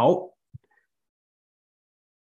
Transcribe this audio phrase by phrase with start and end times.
[0.00, 0.30] 好，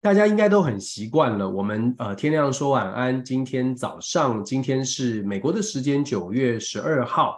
[0.00, 1.48] 大家应该都很习惯了。
[1.48, 3.22] 我们呃，天亮说晚安。
[3.24, 7.36] 今天早上，今天是美国的时间九月十二号，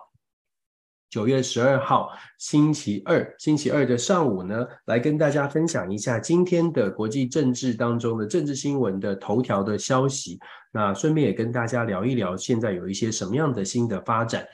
[1.10, 2.08] 九月十二号
[2.38, 10.40] 星期二，星期二的上午呢，来跟大家分享一下今天的国际政治当中的政治新闻的头条的消息。
[10.72, 14.46] 那顺便也跟大家聊一聊，现在有一些什么样的新的发展。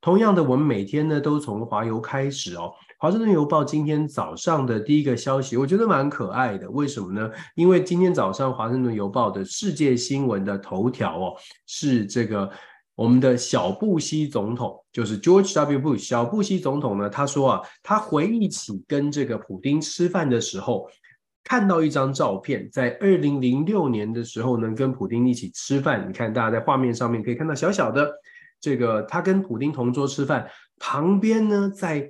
[0.00, 2.72] 同样的，我们每天呢都从华邮开始哦。
[3.04, 6.70] 华盛顿邮报今天早上的第一个消息，我觉得蛮可爱的。
[6.70, 7.30] 为什么呢？
[7.54, 11.34] 因为今天早上华盛顿邮报的世界新闻的头条哦，
[11.66, 12.50] 是这个
[12.94, 15.78] 我们的小布希总统，就是 George W.
[15.80, 15.98] Bush。
[15.98, 20.88] 小布希总统呢，他说啊，他回忆起跟这个普丁吃饭的时候，
[21.44, 26.08] 看到一张照片，在二零零六年的时候呢，跟普丁一起吃饭。
[26.08, 28.10] 你看，大家在画面上面可以看到小小的。
[28.62, 32.08] 这个他跟普丁同桌吃饭，旁边呢，在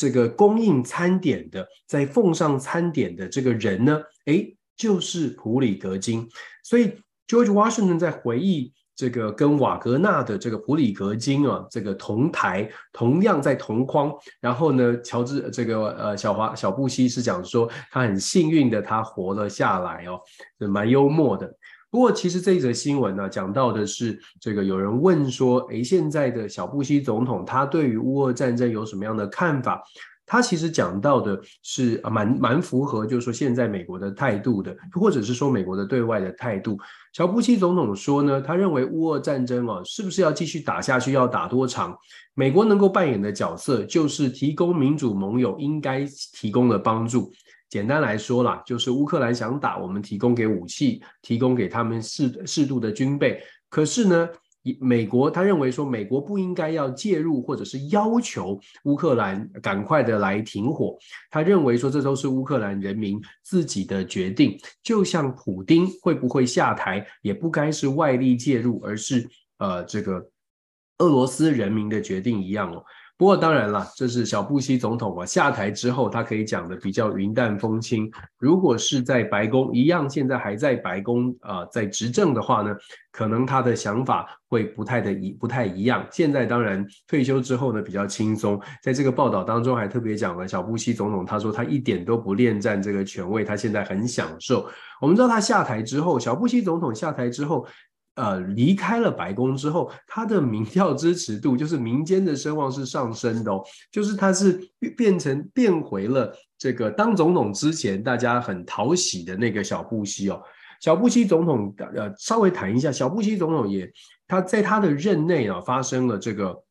[0.00, 6.26] 这个供应餐点的，在奉上餐点的这个人呢，诶，就是普里格金。
[6.64, 6.94] 所以
[7.28, 14.10] George Washington 在回忆这个跟瓦格纳的这个普里格金啊，这个同台，同样在同框。
[14.40, 20.18] 然后呢，乔治这个呃小华小布希是讲说，他很幸运的他活了下来哦，
[20.66, 21.54] 蛮幽默的。
[21.90, 29.82] 不过，其实这一则新闻呢，讲到的是这个有人问说，诶，现在的小布希总统他对于乌俄战争有什么样的看法？
[30.24, 36.78] 他其实讲到的是蛮蛮符合，就是说现在美国的态度的，或者是说美国的对外的态度。
[37.12, 41.98] 小布希总统说呢，他认为乌俄战争啊，是不是要继续打下去，要打多长？
[42.34, 47.32] 美国能够扮演的角色，就是提供民主盟友应该提供的帮助。
[47.70, 53.40] 简单来说啦，就是乌克兰想打，我们提供给武器，提供给他们适适度的军备。
[53.68, 54.28] 可是呢，
[54.80, 60.98] 美国他认为说，美国不应该要介入，或者是要求乌克兰赶快的来停火。
[61.30, 64.58] 他认为说，这都是乌克兰人民自己的决定。
[64.82, 69.26] 就像普丁会不会下台，也不该是外力介入，而是
[69.58, 70.28] 呃这个
[70.98, 72.84] 俄罗斯人民的决定一样哦。
[73.20, 78.10] 不过当然了，这是小布希总统啊下台之后，他可以讲的比较云淡风轻。
[78.38, 82.74] 如果是在白宫一样，现在还在白宫啊、在执政的话呢，
[83.12, 86.02] 可能他的想法会不太的一不太一样。
[86.10, 88.58] 现在当然退休之后呢，比较轻松。
[88.82, 94.66] 在这个报道当中还特别讲了小布希总统，他说他一点都不恋战这个权位，他现在很享受。
[94.98, 97.66] 我们知道他下台之后，小布希总统下台之后。
[98.16, 104.60] 呃，离开了白宫之后，他的民调支持度，就是民间的声望是上升的哦，就是他是
[104.96, 110.42] 变成变回了这个当总统之前大家很讨喜的那个小布希哦。
[110.80, 113.90] 小布希总统，呃，稍微谈一下，小布希总统也
[114.26, 116.62] 他在他的任内啊发生了这个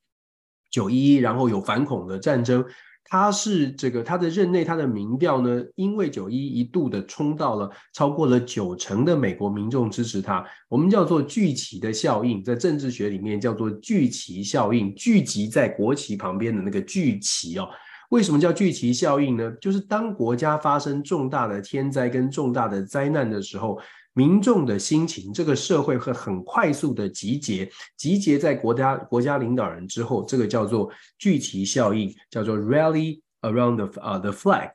[0.70, 2.64] 九一一，然后有反恐的战争。
[3.10, 17.68] 他是这个他的任内，他的民调呢，因为九一一度的冲到了超过了九成的美国民众支持他，我们叫做聚集的效应，在政治学里面叫做聚集效应，聚集在国旗旁边的那个聚集哦。
[18.12, 19.52] 为什么叫聚集效应呢？
[19.60, 23.80] 就是当国家发生重大的天灾跟重大的灾难的时候。
[24.20, 34.72] 民众的心情，这个社会会很快速的集结，集结在国家国家领导人之后，这个叫做聚集效应，叫做 rally around the 啊、uh, the flag，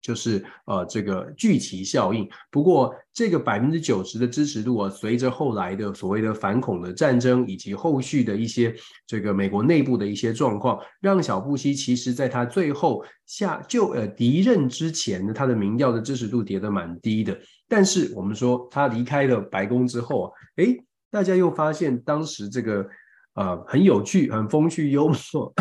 [0.00, 2.28] 就是呃这个聚集效应。
[2.48, 8.72] 不过这个百分之九十的支持度啊，随着后来的所谓的反恐的战争以及后续的一些
[9.04, 17.36] 这个美国内部的一些状况，让小布希其实在他最后下就呃离任之前呢，他的民调的支持度跌得蛮低的。
[17.68, 22.86] 但是我们说他离开了白宫之后啊，诶，大家又发现当时这个
[23.34, 25.54] 呃很有趣、很风趣幽默、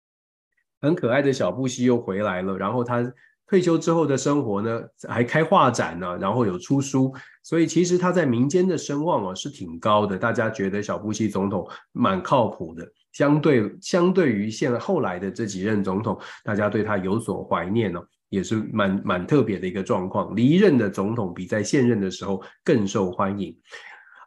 [0.80, 2.56] 很可爱的小布希又回来了。
[2.56, 3.12] 然后他
[3.46, 10.18] 退休之后的生活呢，还开画展呢，然后有出书，所以其实他在民间的声望啊是挺高的。
[10.18, 18.00] 大家觉得小布希总统蛮靠谱的，相对相对于现在后来的这几任总统，大家对他有所怀念呢。
[18.36, 23.56] 也是蛮蛮特别的一个状况，离任的总统比在现任的时候更受欢迎。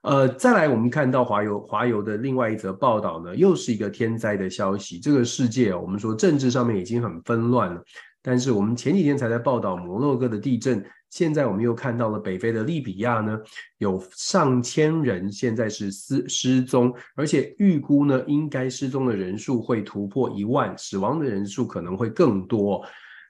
[0.01, 4.97] 呃，再来我们看到华邮华邮的另外一则报道呢，又是一个天灾的消息。
[4.97, 7.83] 这个世界我们说政治上面已经很纷乱了，
[8.21, 13.37] 但是我们前几天才在报道摩洛哥的地震，现在我们又看到了北非的利比亚呢，
[13.77, 22.81] 有上千人现在是失失踪，而且预估呢，应该失踪的人数会突破一万，死亡的人数可能会更多。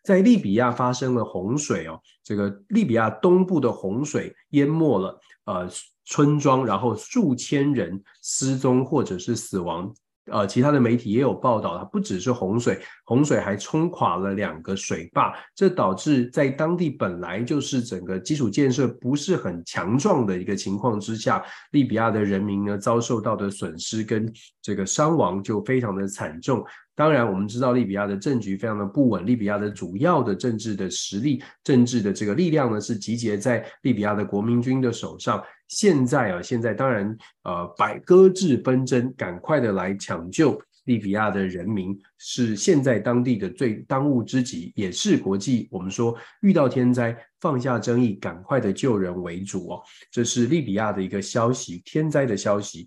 [0.03, 5.69] 在利比亚发生了洪水哦，这个利比亚东部的洪水淹没了呃
[6.05, 9.93] 村庄，然后数千人失踪或者是死亡。
[10.31, 24.31] 呃，其他的媒体也有报道，它不只是洪水，洪水还冲垮了两个水坝，这导致在当地本来就是整个基础建设不是很强壮的一个情况之下，利比亚的人民呢遭受到的损失跟
[24.61, 26.63] 这个伤亡就非常的惨重。
[26.99, 35.41] 当然，我们知道利比亚的政局非常的不稳，利比亚的主要的政治的实力、政治的这个力量呢是集结在利比亚的国民军的手上。
[35.69, 49.81] 现在啊，现在当然，呃，百搁置纷争，赶快的来抢救利比亚的人民，是现在当地的最当务之急，也是国际我们说遇到天灾放下争议，赶快的救人为主哦。
[50.11, 52.85] 这是利比亚的一个消息，天灾的消息。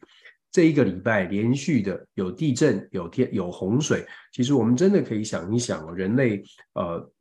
[0.53, 6.45] 这一个礼拜连续的有地震、有天、有洪水，其实我们真的可以想一想，人类
[6.75, 7.13] 呃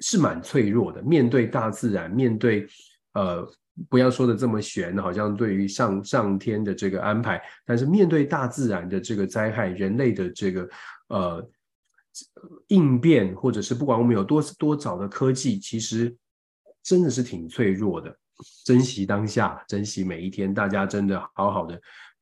[0.00, 2.66] 是蛮脆弱的，面对大自然，面对
[3.14, 3.50] 呃。
[3.90, 10.68] 不要说的这么玄，好像对于上上天的这个安排，但是面对大自然的这个灾害，人类的这个
[11.08, 11.50] 呃
[12.68, 16.16] 应变，或者是不管我们有多多早的科技，其实
[16.84, 18.16] 真的是挺脆弱的。
[18.64, 21.74] 珍惜当下，珍惜每一天，大家真的好好的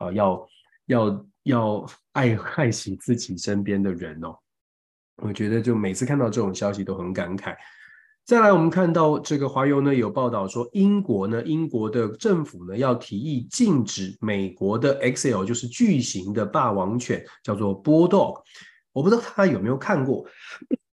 [0.06, 0.48] 啊、要
[0.86, 4.36] 要要爱 爱惜自己身边的人哦。
[5.22, 7.56] 我觉得就每次看到这种消息都很感慨。
[8.24, 18.40] 再来，我们看到这个华邮呢有报道说，英国呢，英国的政府呢要提议禁止美国的 XL，就是巨型的霸王犬，叫做 Bulldog。
[18.92, 20.24] 我不知道大家有没有看过，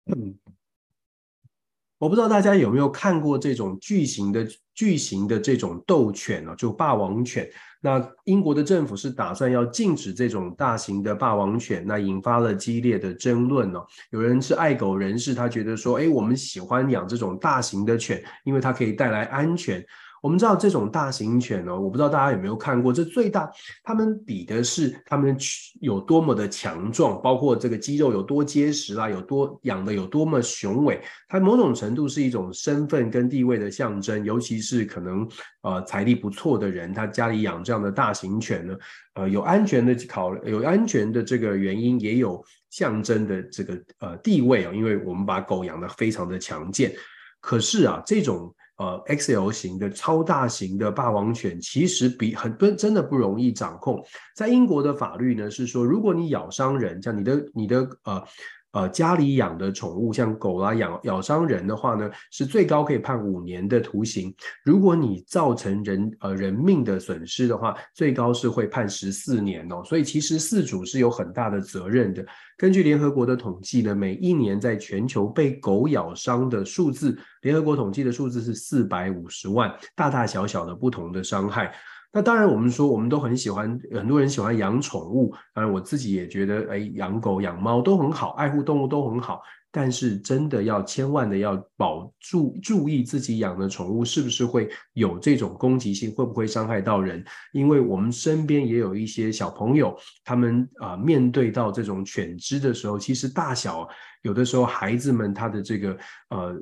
[2.00, 4.48] 我不知道大家有没有看过这种巨型的
[4.80, 7.46] 巨型的这种斗犬呢，就霸王犬。
[7.82, 13.86] 那英国的政府是打算要禁止这种大型的霸王犬，那引发了激烈的争论哦。
[14.12, 19.86] 有人是爱狗人士，他觉得说，哎，我们喜欢养这种大型的犬，因为它可以带来安全。
[20.22, 23.50] 我们知道这种大型犬呢，我不知道大家有没有看过，这最大，
[23.84, 25.38] 他们比的是他们
[25.80, 35.28] 有多么的强壮，包括这个肌肉有多结实啦，有多养的有多么雄伟，它某种程度是一种身份跟地位的象征，尤其是可能
[35.62, 38.76] 呃财力不错的人，他家里养这样的大型犬呢，
[39.14, 46.94] 呃有安全的考有安全的这个原因，也有象征的这个呃地位啊，因为我们把狗养得非常的强健，
[47.40, 48.54] 可是啊这种。
[48.80, 54.04] 呃，XL 型的超大型的霸王犬，其实比很多真的不容易掌控。
[54.36, 58.24] 在英国的法律呢，是说，如果你咬伤人，像你的你的呃。
[58.72, 64.32] 呃，家里养的宠物像狗啦，咬咬伤人的话呢，是最高可以判五年的徒刑。
[64.64, 69.82] 如果你造成人呃人命的损失的话，最高是会判十四年哦。
[69.84, 72.24] 所以其实饲主是有很大的责任的。
[72.58, 81.74] 根据联合国的统计呢，每一年在全球被狗咬伤的数字，联合国统计的数字是四百五十万，大大小小的不同的伤害。
[82.12, 85.32] 那当然，我们说我们都很喜欢，很多人喜欢养宠物。
[85.54, 89.42] 当然，我自己也觉得，哎，养狗养猫都很好，爱护动物都很好。
[89.72, 97.24] 但是，真的要千万的要保注注意自己养的宠物是不是会有这种攻击性，会不会伤害到人？
[97.54, 103.88] 因为我们身边也有一些小朋友，他们啊、面对到这种犬只的时候，其实大小。
[104.22, 106.54] 有的时候，孩子们他的这个呃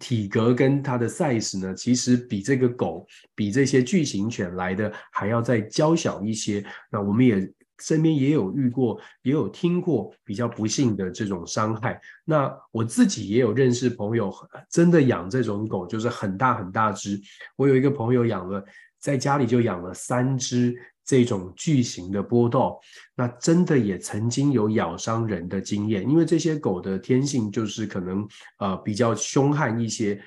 [0.00, 3.06] 体格跟他的 size 呢，其实比这个狗、
[3.36, 6.64] 比这些巨型犬来的还要再娇小一些。
[6.90, 7.48] 那我们也
[7.84, 12.00] 身边也有遇过，也有听过比较不幸的这种伤害。
[12.24, 14.32] 那我自己也有认识朋友，
[14.70, 17.20] 真的养这种狗，就是很大很大只。
[17.56, 18.64] 我有一个朋友养了，
[18.98, 20.74] 在家里就养了三只。
[21.06, 22.80] 这种巨型的波道，
[23.14, 28.26] 那真的也曾经有咬伤人的经验，因为这些狗的天性就是可能
[28.58, 30.18] 呃比较凶悍一些，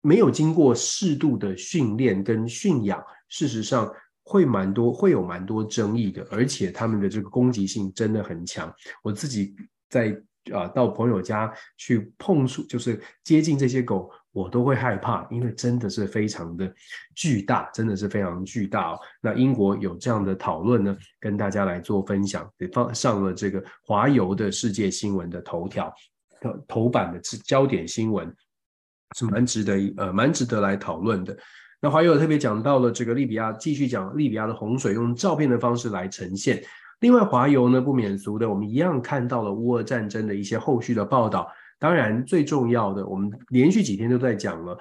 [0.00, 8.72] 没有经过适度的训练跟驯养，事实上会蛮多会有蛮多争议的，而且他们的这个攻击性真的很强。
[9.02, 9.54] 我自己
[9.88, 10.10] 在
[10.52, 14.10] 啊、呃、到朋友家去碰触，就是接近这些狗。
[14.32, 16.72] 我都会害怕，因为真的是非常的
[17.16, 18.98] 巨大，真的是非常巨大哦。
[19.20, 25.92] 那英国有这样的讨论呢，跟大家来做分享，也放上了这个华邮的世界新闻的头条，
[26.40, 28.32] 头头版的焦点新闻，
[29.16, 31.36] 是蛮值得呃蛮值得来讨论的。
[31.82, 36.62] 那华邮特别讲到了这个利比亚，继续讲利比亚的洪水，用照片的方式来呈现。
[37.00, 41.48] 另外，华邮呢不免俗的，我们一样看到了乌俄战争的一些后续的报道。
[41.78, 44.78] 当然，最重要的，我们连续几天都在讲了，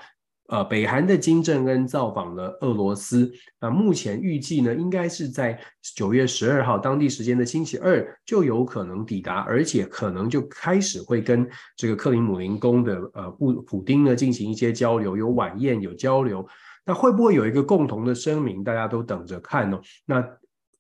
[0.49, 5.57] 呃，北韩的金正恩造访了俄罗斯，那目前预计呢，应该是在
[5.95, 16.45] 九月十二号当地时间的星期二就有可能抵达，而且可能就开始会跟这个克里姆林宫的呃布普丁呢进行一些交流，有晚宴，有交流，
[16.89, 18.63] 那会不会有一个共同的声明？
[18.63, 19.79] 大家都等着看哦。
[20.07, 20.27] 那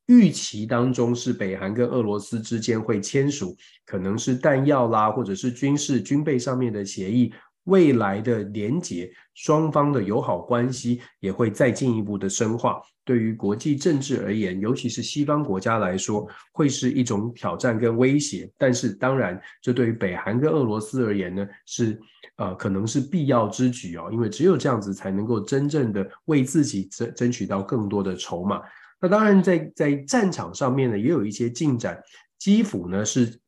[0.07, 7.31] 预期当中是北韩跟俄罗斯之间会签署，可能是弹药啦，或者是军事军备上面的协议。
[7.69, 12.81] 未来的连结，双方的友好关系也会再进一步的深化。
[13.05, 18.51] 对于国际政治而言，尤其是西方国家来说，会是一种挑战跟威胁。
[18.57, 21.99] 但是，当然，这对于北韩跟俄罗斯而言呢，是
[22.35, 28.61] 呃可能是必要之举哦，因为只有这样子才能够真正的为自己争争取到更多的筹码。
[29.01, 31.99] 那当然在，在在战场上面呢，也有一些进展。
[32.37, 33.39] 基辅呢是。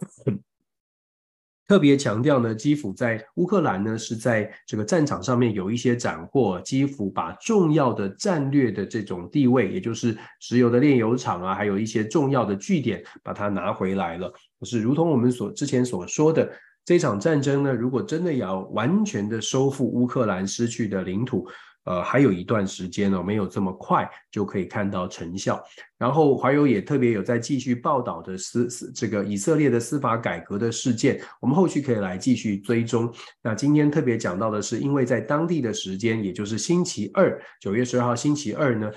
[1.71, 14.29] 特别强调呢，基辅在乌克兰呢是在这个战场上面有一些斩获，基辅把重要的战略的这种地位，也就是石油的炼油厂啊，还有一些重要的据点，把它拿回来了。
[14.59, 16.51] 可是如同我们所之前所说的，
[16.83, 21.47] 这场战争呢，如果真的要完全的收复乌克兰失去的领土。
[21.85, 25.59] 呃，还有一段时间呢，没有这么快就可以看到成效。
[25.97, 33.11] 然后，华友也特别有在继续报道的司司这个以色列的司法改革的事件，我们后续可以来继续追踪。
[33.41, 38.91] 那今天特别讲到的是，因为在当地的时间，也就是星期二，九月十二号星期二呢，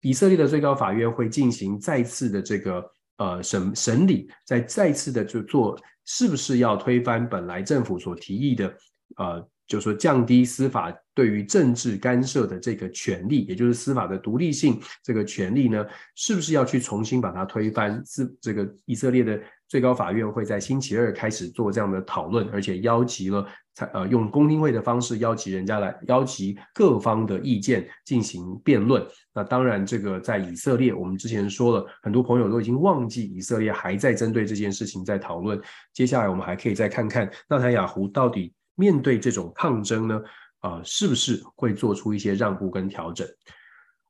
[0.00, 8.74] 以色列的最高法院会进行再次的这个呃审审理，再再次的就做是不是要推翻本来政府所提议的
[9.16, 9.46] 呃。
[9.70, 15.86] 就是说，降低司法对于政治干涉的这个权利，也就是司法的独立性这个权利呢，
[16.16, 18.02] 是不是要去重新把它推翻？
[18.04, 23.46] 是这个以色列的最高法院会在星期二开始做这样的讨论，而且邀集了，
[23.92, 29.06] 呃，用公听会的方式邀集人家来，邀集各方的意见进行辩论。
[29.32, 35.60] 那当然，这个在以色列，我们之前说了，很多朋友都已经忘记以色列还在针对这件事情在讨论。
[35.92, 38.52] 接下来我们还可以再看看纳坦雅胡到底。
[38.80, 40.22] 面对这种抗争呢，
[40.60, 43.28] 啊、呃，是不是会做出一些让步跟调整？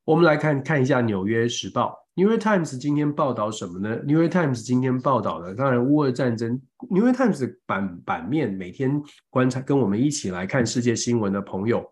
[0.04, 3.96] 我们来看看一下《纽约时报》（New York Times） 今天报道什么呢？
[4.04, 6.56] 《New York Times》今天报道的，当然乌俄战争，
[6.88, 11.84] 《New York Times》的版版面，每天观察跟我们一起来看世界新闻的朋友，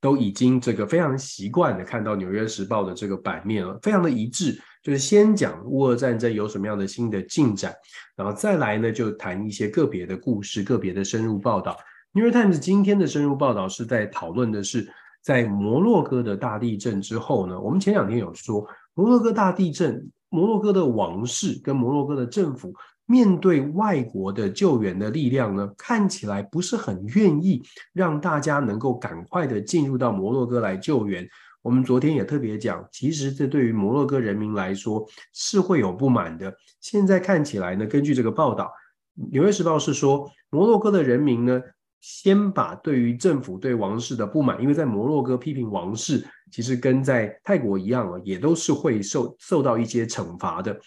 [0.00, 4.60] 都已经这个非常习惯的看到《纽约时报》的这个版面了，非常的一致。
[4.82, 7.74] 就是先讲乌俄战争有什么样的新的进展，
[8.16, 11.76] 然后再来呢，就谈一些个别的故事、个别的深入报道。
[12.12, 14.88] New York Times 今天的深入报道是在讨论的是，
[15.20, 22.72] 在摩洛哥的大地震之后呢，我们前两天有说，摩洛哥大地震，摩洛哥的王室跟摩洛哥的政府
[23.08, 27.62] 面对外国的救援的力量呢，看起来不是很愿意
[27.94, 31.26] 让大家能够赶快的进入到摩洛哥来救援。
[31.62, 36.54] 我们昨天也特别讲，其实这对于摩洛哥人民来说是会有不满的。
[36.82, 38.70] 现在看起来呢，根据这个报道，
[39.32, 41.62] 《纽约时报》是说，摩洛哥的人民呢，
[42.00, 46.22] 先把对于政府对王室的不满，因为在摩洛哥批评王室，
[46.52, 50.78] 其实跟在泰国一样啊，也都是会受受到一些惩罚的。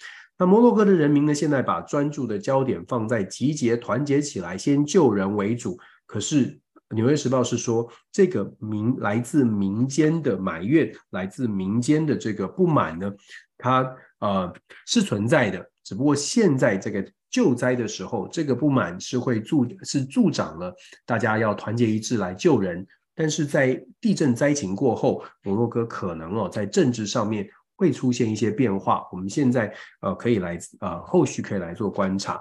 [0.42, 5.78] 那摩洛哥的人民呢，现在把专注的焦点放在集结团结起来，先救人为主。
[6.08, 6.60] 可是。
[6.94, 13.10] 《纽约时报》是说，这个民来自民间的埋怨，来自民间的这个不满呢，
[13.58, 14.54] 它呃
[14.86, 15.66] 是存在的。
[15.86, 22.86] 只不过现在这个救灾的时候，这个不满是会助是助长了大家要团结一致来救人。
[23.16, 27.48] 但是在地震灾情过后，摩洛哥可能哦在政治上面
[27.82, 29.08] 会出现一些变化。
[29.12, 32.40] 我们现在呃可以来呃后续可以来做观察。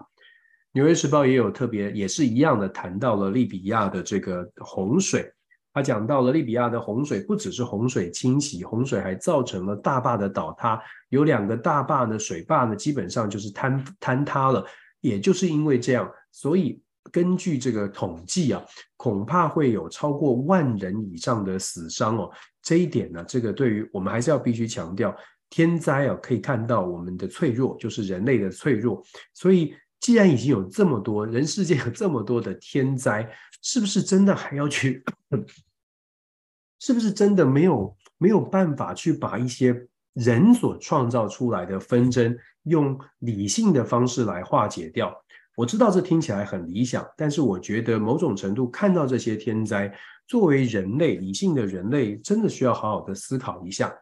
[0.73, 5.32] 纽约时报也有特别，也是一样的谈到了利比亚的这个洪水。
[5.73, 10.78] 他讲到了利比亚的洪水，不只是洪水侵袭，洪水还造成了大坝的倒塌。
[11.09, 14.62] 有两个大坝呢，水坝呢，基本上就是坍坍塌了。
[15.00, 16.82] 也就是因为这样，所以
[17.12, 18.62] 根据这个统计啊，
[18.97, 22.30] 恐怕会有超过万人以上的死伤哦。
[22.62, 25.14] 这一点呢，这个对于我们还是要必须强调，
[25.49, 29.02] 天灾啊，可以看到我们的脆弱，就是人类的脆弱，
[29.35, 29.75] 所以。
[30.00, 33.30] 既然已经有这么多人世间有这么多的天灾，
[33.61, 35.04] 是不是真的还要去？
[36.78, 45.14] 是不是真的没有没有办法去把一些人所创造出来的纷争，用理性的方式来化解掉？
[45.60, 49.92] 我知道这听起来很理想，但是我觉得某种程度看到这些天灾，
[50.26, 53.92] 作为人类理性的人类，真的需要好好的思考一下。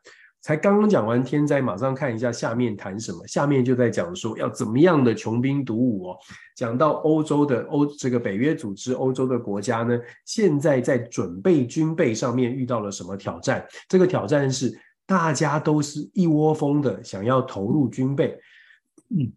[0.40, 3.26] 才刚刚讲完天灾，马上看一下下面谈什么。
[3.26, 6.16] 下面就在讲说要怎么样的穷兵黩武哦。
[6.54, 13.66] 讲到欧洲的欧这个北约组织，欧洲的国家呢，现在在准备军备上面遇到了什么挑战？
[13.88, 14.72] 这个挑战是
[15.04, 18.38] 大家都是一窝蜂的想要投入军备，
[19.10, 19.32] 嗯，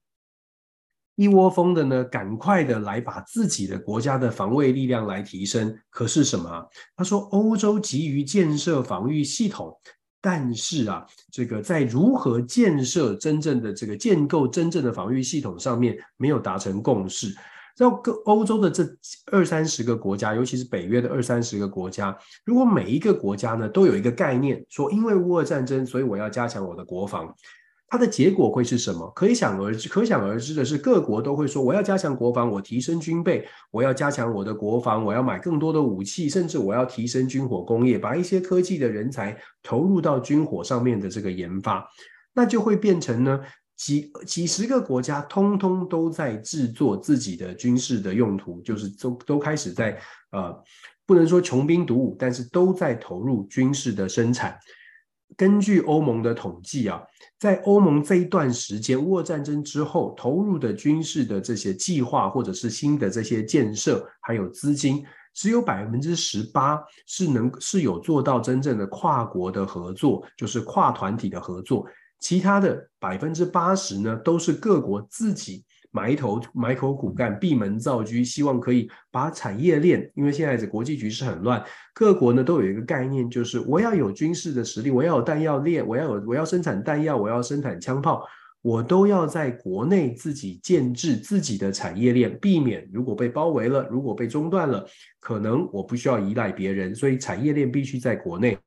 [1.21, 5.77] 一窝蜂的呢，赶快的来把自己的国家的防卫力量来提升。
[5.89, 6.67] 可是什么？
[6.95, 9.77] 他说欧洲急于建设防御系统。
[10.23, 17.33] 但是啊，这个在如何建设真正的这个建构真正的防御系统上面没有达成共识。
[17.75, 18.87] 在各欧洲的这
[19.31, 27.33] 二三十个国家，尤其是北约的二三十个国家，如果每一个国家呢都有一个概念，说因为乌俄战争，所以我要加强我的国防。
[27.91, 29.11] 它的结果会是什么？
[29.13, 41.85] 可以想而知，可想而知的是，各国都会说：我要加强国防，我提升军备，我要加强我的国防，我要买更多的武器，甚至我要提升军火工业，把一些科技的人才投入到军火上面的这个研发，
[42.33, 43.37] 那就会变成呢
[43.75, 49.99] 几几十个国家通通都在制作自己的军事的用途，就是都都开始在
[50.31, 50.63] 呃，
[51.05, 54.57] 不能说穷兵黩武，但是都在投入军事的生产。
[55.41, 57.01] 根据欧盟的统计啊，
[57.39, 71.87] 在欧盟这一段时间，乌俄战争之后投入的军事的这些计划，或者是新的这些建设，还有资金，只有百分之十八是能是有做到真正的跨国的合作，就是跨团体的合作，
[72.19, 75.65] 其他的百分之八十呢，都是各国自己。
[75.91, 88.25] 埋头埋头苦干，闭门造车，希望可以把产业链，因为现在的国际局势很乱，各国呢都有一个概念，就是我要有军事的实力，我要有弹药链，我要有我要生产弹药，我要生产枪炮，
[88.61, 94.85] 我都要在国内自己建制自己的产业链，避免如果被包围了，如果被中断了，
[95.19, 98.57] 可能我不需要依赖别人，所以产业链必须在国内。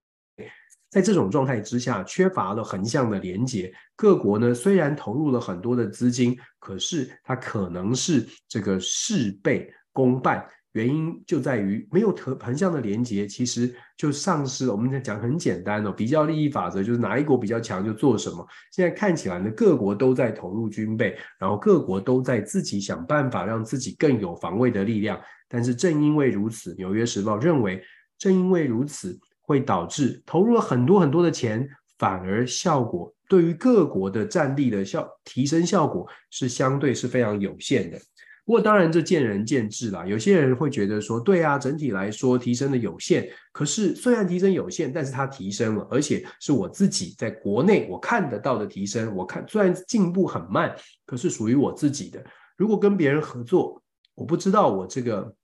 [0.95, 3.75] 在这种状态之下，缺乏了横向的连接。
[3.97, 10.47] 各国呢，虽然投入了很多的资金，可是它可能是这个事倍功半。
[10.71, 14.73] 原因就在于没有横横向的连接，其实就丧失了。
[14.73, 18.47] 我们在讲很简单哦，比较利益法则就是哪一国比较强就做什么。
[18.71, 25.21] 现在看起来呢，各国都在投入军备，然后各国都在自己想办法让自己更有防卫的力量。
[25.49, 27.83] 但是正因为如此，《纽约时报》认为，
[28.17, 29.19] 正因为如此。
[29.47, 37.99] 会导致投入了很多很多的钱，反而效果对于各国的战力的效提升效果是相对是非常有限的。
[38.47, 43.27] 不过当然这见仁见智啦，有些人会觉得说，对啊，整体来说提升的有限。
[43.53, 49.15] 可是虽然提升有限，但是它提升了，而且是我自己在国内我看得到的提升。
[49.17, 50.75] 我看虽然进步很慢，
[51.07, 52.23] 可是属于我自己的。
[52.57, 53.83] 如果跟别人合作，
[54.15, 55.35] 我不知道我这个。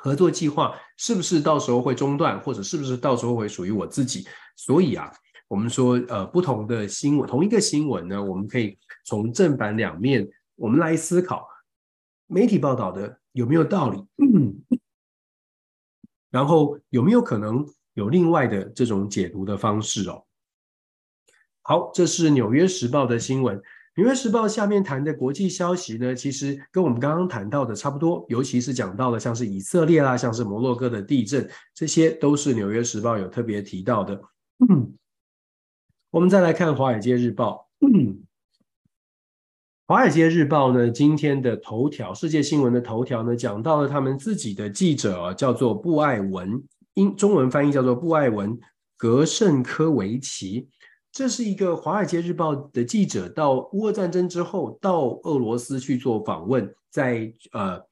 [0.00, 4.24] 合作计划是不是到时候会中断，或者是不是到时候会属于我自己？
[4.56, 5.12] 所以啊，
[5.48, 11.48] 我们说，呃，不同的新闻，同一个新闻呢，我们可以从正反两面，我们来思考
[12.28, 13.98] 媒体报道的有没有道理，
[16.30, 20.24] 然后有没有可能有另外的这种解读的方式哦。
[21.62, 23.58] 好，这是《纽约时报》的新闻。
[23.98, 34.22] 《纽约时报》下面谈的国际消息呢，其实跟我们刚刚谈到的差不多，尤其是讲到了像是以色列啦，像是摩洛哥的地震，这些都是《纽约时报》有特别提到的。
[36.10, 37.68] 我们再来看《华尔街日报》。
[37.88, 38.14] 嗯，
[39.88, 46.62] 《华尔街日报》呢，今天的头条，世界新闻的头条呢，讲到了他们自己的记者啊，叫做布艾文，
[46.94, 48.56] 英中文翻译叫做布艾文·
[48.96, 50.68] 格圣科维奇。
[51.18, 57.82] 这是一个《华尔街日报》的记者到乌俄战争之后到俄罗斯去做访问，在呃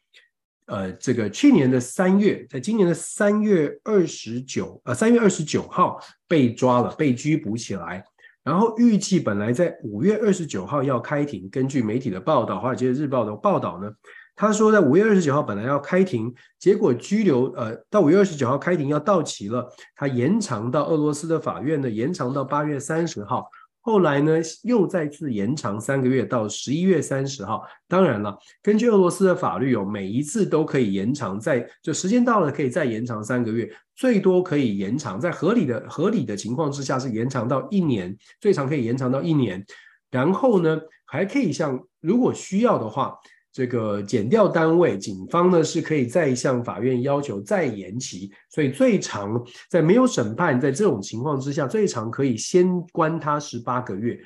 [0.66, 8.04] 呃这个去年的三月，在今年的三月二十九呃三月二十九号被抓了，被拘捕起来，
[8.44, 11.50] 然后预计本来在五月二十九号要开庭。
[11.50, 13.90] 根据媒体的报道，《华尔街日报》的报道呢。
[14.36, 23.48] 他说，在五月二十九号本来要开庭，结果拘留，呃，到五月二十九号开庭要到期了，他延长到俄罗斯的法院呢，延长到八月三十号，
[23.80, 27.62] 后来呢又再次延长三个月到十一月三十号。
[27.88, 39.64] 当然了，根据俄罗斯的法律哦，每一次都可以延长在，在就时间到了可以再延长三个月，最多可以延长在合理的合理的情况之下是延长到一年，最长可以延长到一年，
[40.10, 43.16] 然后呢还可以像如果需要的话。
[43.56, 54.20] 这个减掉单位，警方呢是可以再向法院要求再延期，所以最长在没有审判，在这种情况之下，最长可以先关他十八个月。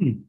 [0.00, 0.24] 嗯，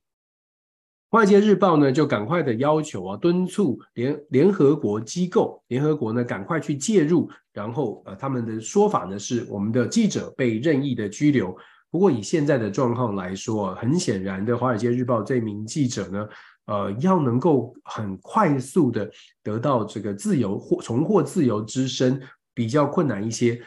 [1.09, 11.55] 华尔街日报呢就赶快的要求啊，敦促联联合国机构，联合国呢赶快去介入，然后呃他们的说法呢是我们的记者被任意的拘留。
[11.89, 16.27] 不过以现在的状况来说，很显然的，华尔街日报这名记者呢。
[16.65, 19.09] 呃，要能够很快速的
[19.41, 22.21] 得到这个自由或重获自由之身，
[22.53, 23.61] 比较困难一些，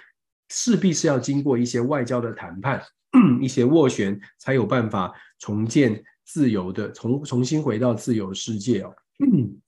[0.49, 2.83] 势必是要经过一些外交的谈判，
[3.43, 8.95] 一些斡旋，才有办法重建自由的，重重新回到自由世界哦。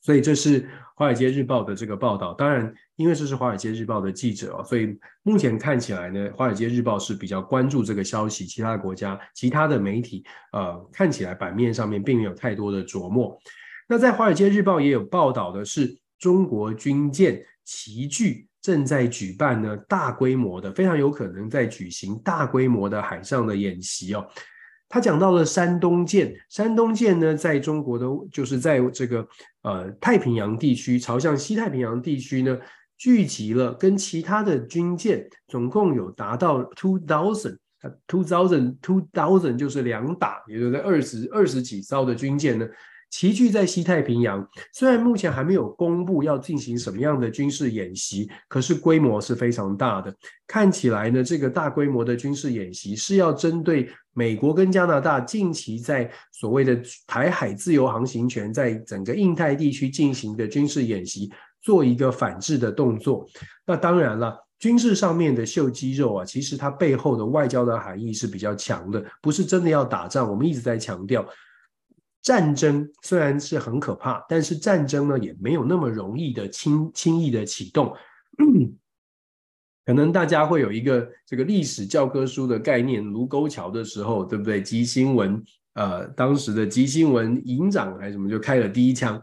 [0.00, 0.62] 所以这是
[0.96, 2.32] 《华尔街日报》的这个报道。
[2.34, 8.46] 当然，因为这是《华尔街日报》的记者哦，所以目前看起来呢，《华尔街日报》是比较关注这个消息。
[8.46, 13.38] 其他的国家、其他的媒体，呃，看起来版面上面并没有太多的琢磨。
[13.88, 24.26] 那在《华尔街日报》也有报道的是，中国军舰齐聚正在举办呢大规模的，非常有可能在举行大规模的海上的演习哦。
[24.90, 29.26] 他讲到了山东舰，山东舰呢，在中国的，就是在这个
[29.62, 32.58] 呃太平洋地区，朝向西太平洋地区呢，
[32.98, 42.66] 聚集了跟其他的军舰，总共有达到 two thousand，two thousand，two thousand 就是两打，也就是二十二十几艘的军舰呢。
[43.10, 50.14] 齐聚在西太平洋，虽然目前还没有公布要进行什么样的军事演习，可是规模是非常大的。
[50.46, 63.26] 看起来呢，这个大规模的军事演习是要针对美国跟加拿大近期在所谓的台海自由航行权，在整个印太地区进行的军事演习，做一个反制的动作。
[63.66, 70.30] 那当然了，军事上面的秀肌肉啊，其实它背后的外交的含义是比较强的，不是真的要打仗。
[70.30, 71.26] 我们一直在强调。
[72.22, 77.94] 战争虽然是很可怕，但是战争呢也没有那么容易的轻轻易的启动。
[79.86, 84.62] 可能大家会有一个这个历史教科书的概念，卢沟桥的时候，对不对？
[84.62, 85.42] 吉星文，
[85.74, 89.20] 呃，当时的吉星文营长还是什么就开了第一枪。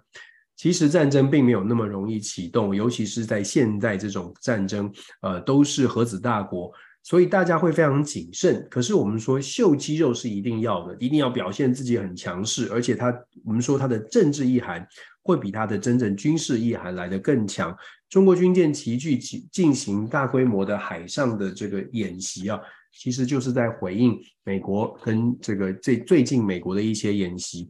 [0.58, 6.74] 其实战争并没有那么容易启动，尤其是在现在这种战争，呃，都是核子大国。
[7.08, 14.86] 所以大家会非常谨慎，可是我们说秀肌肉是一定要的，一定要表现自己很强势，而且他我们说他的政治意涵
[15.24, 17.74] 会比他的真正军事意涵来得更强。
[18.10, 22.60] 中国军舰齐聚进行大规模的海上的这个演习啊，
[22.92, 27.70] 其实就是在回应美国跟这个最最近美国的一些演习。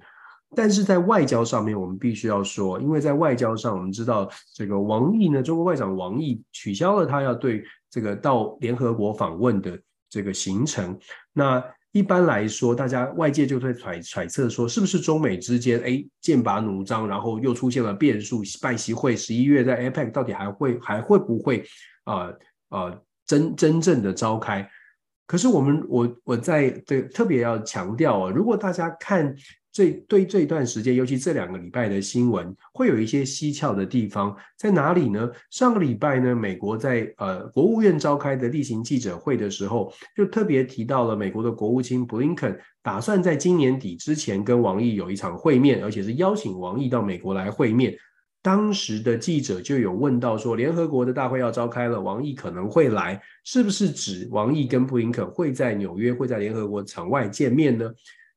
[0.56, 7.64] 但是在外交上面，我们必须要说，因为在外交上，我们知道这个王毅呢，中国外长王毅取消了他要对。
[7.98, 9.76] 这个到联合国访问的
[10.08, 10.96] 这个行程，
[11.34, 18.44] 那一般来说，大家外界就会揣揣测说，是不是中美之间哎剑拔弩张，然后又出现了变数？
[18.62, 21.66] 拜习会十一月在 APEC 到底还会还会不会
[22.04, 24.70] 啊、呃呃、真真正的召开？
[25.26, 29.36] 可是我们我我在这特别要强调啊，如果大家看。
[29.78, 35.30] 这对这段时间，尤其这两个礼拜的新闻，会有一些蹊跷的地方在哪里呢？
[35.52, 47.96] 上个礼拜呢，美国在呃国务院召开的例行记者会的时候，就特别提到了美国的国务卿布林肯打算在今年底之前跟王毅有一场会面，而且是邀请王毅到美国来会面。
[48.42, 57.88] 当时的记者就有问到说，联合国的大会要召开了，王毅可能会来，是不是指王毅跟布林肯会在纽约，会在联合国场外见面呢？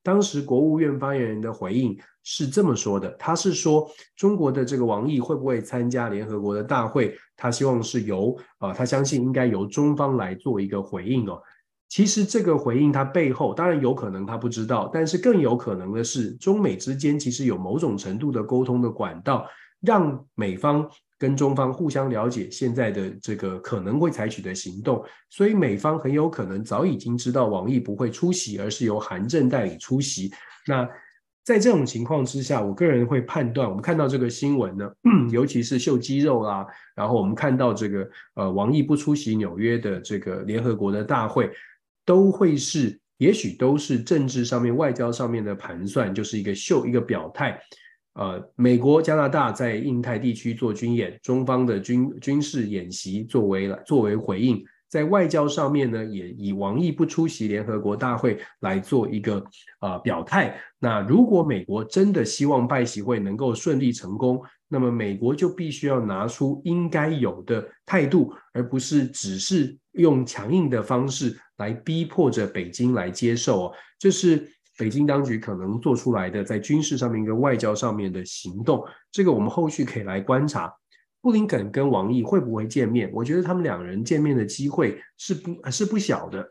[0.02, 11.40] 当时国务院发言人的回应是这么说的，他是说中国的这个王毅会不会参加联合国的大会，他希望是由啊，他相信应该由中方来做一个回应哦。
[11.88, 19.46] 其实这个回应他背后当然有可能他不知道，但是更有可能的是中美之间其实有某种程度的沟通的管道，
[19.80, 20.88] 让美方。
[21.20, 30.32] 跟中方互相了解现在的这个可能会采取的行动，所以美方很有可能早已经知道王毅不会出席，而是由韩正代理出席。
[30.66, 30.88] 那
[31.44, 34.90] 在这种情况之下，我个人会判断，我们看到这个新闻呢，
[35.30, 41.50] 尤其是秀肌肉啦，然后我们看到这个呃王毅不出席纽约的这个联合国的大会，
[42.06, 47.60] 都会是也许都是政治上面、外交上面的盘算，就是一个秀一个表态。
[48.14, 59.42] 呃，美国、加拿大在印太地区做军演，中方的军军事演习作为了作为回应，在外交上面呢，也以王毅不出席联合国大会来做一个
[59.80, 60.60] 呃表态。
[60.80, 74.50] 那如果美国真的希望拜习会能够顺利成功，那么美国就必须要拿出应该有的态度，而不是只是用强硬的方式来逼迫着北京来接受哦，这是。
[74.80, 80.72] 北京当局可能做出来的在军事上面跟外交上面的行动，这个我们后续可以来观察。
[81.20, 83.10] 布林肯跟王毅会不会见面？
[83.12, 86.50] 我觉得他们两人见面的机会是不，是不小的。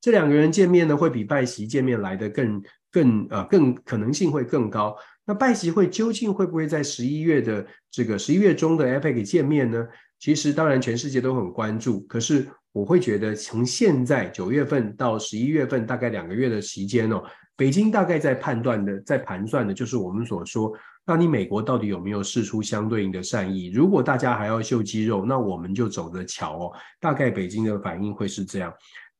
[0.00, 4.96] 这两个人见面呢，会比拜习见面来的更更呃更可能性会更高。
[5.26, 9.86] 那拜习会究竟会不会在十一月的这个十一月中的 APEC 见面呢？
[10.18, 12.48] 其实当然全世界都很关注，可是。
[12.76, 17.24] 我会觉得，从现在九月份到十一月份，大概两个月的时间哦，
[17.56, 20.70] 北京大概在判断的，在盘算的，就是我们所说，
[21.06, 23.70] 那你美国到底有没有释出相对应的善意？
[23.70, 26.72] 如果大家还要秀肌肉，那我们就走着瞧哦。
[27.00, 28.70] 大概北京的反应会是这样，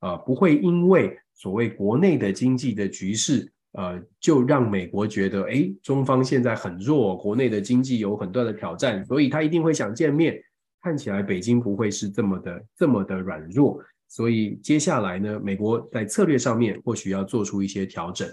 [0.00, 10.38] 呃，不会因为所谓国内的经济的局势，呃，就让美国觉得，哎，中方现在很弱，国内的经济有很多的挑战，所以他一定会想见面。
[10.86, 18.28] 看起来北京不会是这么的这么的软弱，所以接下来呢，美国在策略上面或许要做出一些调整。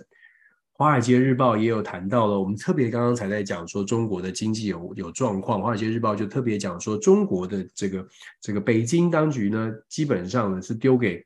[0.73, 8.07] 华尔街日报也有谈到了，我们特别刚刚才在讲说中国的经济有有状况，华尔街日报就特别讲说中国的这个
[8.39, 11.25] 这个北京当局呢，基本上呢是丢给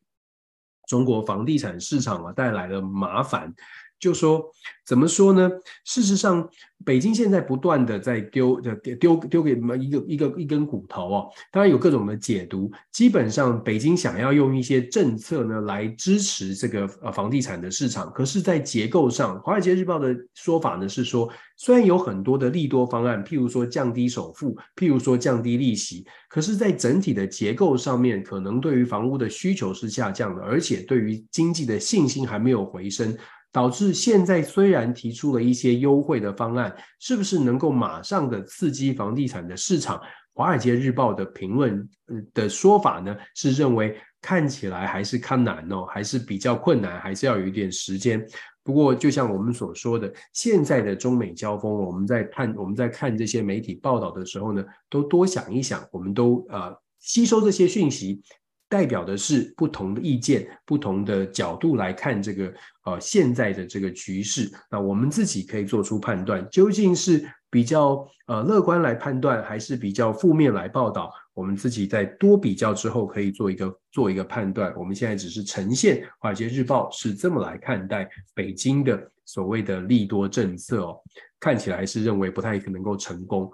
[0.87, 3.53] 中国房地产市场啊带来了麻烦。
[3.99, 4.45] 就说
[4.85, 5.49] 怎么说呢？
[5.85, 6.47] 事实上，
[6.85, 11.29] 北京现在不断的在丢的丢丢给一个一个一根骨头哦。
[11.51, 12.71] 当然有各种的解读。
[12.91, 18.11] 基本上，北京想要用一些政策呢来支持这个呃房地产的市场。
[18.13, 33.15] 可是，在结构上，《华尔街日报》的说法呢是说，虽然有很多的利多方案，譬如说降低首付，譬如说降低利息，可是，在整体的结构上面，可能对于房屋的需求是下降的，而且对于经济的信心还没有回升。
[33.57, 39.99] 导致现在虽然提出了一些优惠的方案，是不是能够马上的刺激房地产的市场？
[40.35, 41.89] 华尔街日报的评论
[42.35, 48.23] 的说法呢，是认为看起来还是看难哦，还是比较困难，还是要有一点时间。
[48.63, 58.21] 不过，就像我们所说的，现在的中美交锋，我们在看我们在看这些媒体报道的时候呢，都多想一想，我们都呃吸收这些讯息。
[58.69, 62.53] 代表的是不同的意见、不同的角度来看这个
[62.85, 71.11] 呃现在的这个局势，那我们自己可以做出判断，究竟是比较呃乐观来判断，还是比较负面来报道？
[71.33, 74.73] 我们自己在多比较之后，可以做一个做一个判断。
[74.75, 80.99] 我们现在只是呈现《华尔街日报》是这么来看待北京的所谓的利多政策哦，
[81.39, 83.51] 看起来是认为不太可能够成功。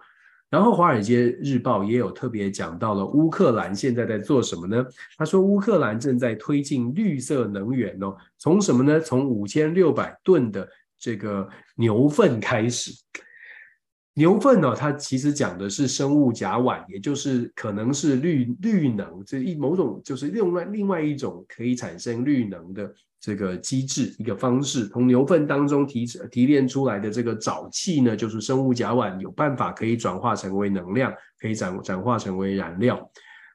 [0.54, 4.86] 然后，《华尔街日报》也有特别讲到了乌克兰现在在做什么呢？
[5.18, 9.02] 他说，乌克兰正在推进绿色能源哦，从什么呢？
[9.02, 12.92] 从五千六百吨的这个牛粪开始。
[14.14, 22.94] 牛粪呢，它其实讲的是生物甲烷，也就是可能是绿绿能这一某种，就是另外另外一种可以产生绿能的。
[23.24, 33.10] 这个机制一个方式，从牛粪当中提提炼出来的这个沼气呢，就是生物甲烷，有办法可以转化成为能量，可以转转化成为燃料。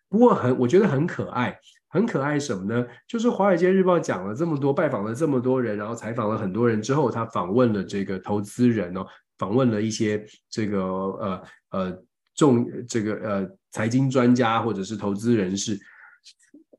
[0.08, 1.54] 不过很，我觉得很可爱，
[1.90, 2.82] 很可爱什么呢？
[3.06, 9.04] 就是《华尔街日报》讲了这么多，拜访了这么多人，然后采访了很多人之后，他访问了这个投资人哦，
[9.36, 12.02] 访问了一些这个呃呃
[12.34, 15.78] 重这个呃财经专家或者是投资人士。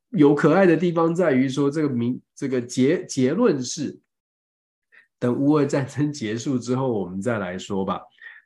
[0.09, 3.99] 有可爱的地方在于说，这个名这个结结论是，
[5.19, 8.01] 等乌俄战争结束之后，我们再来说吧。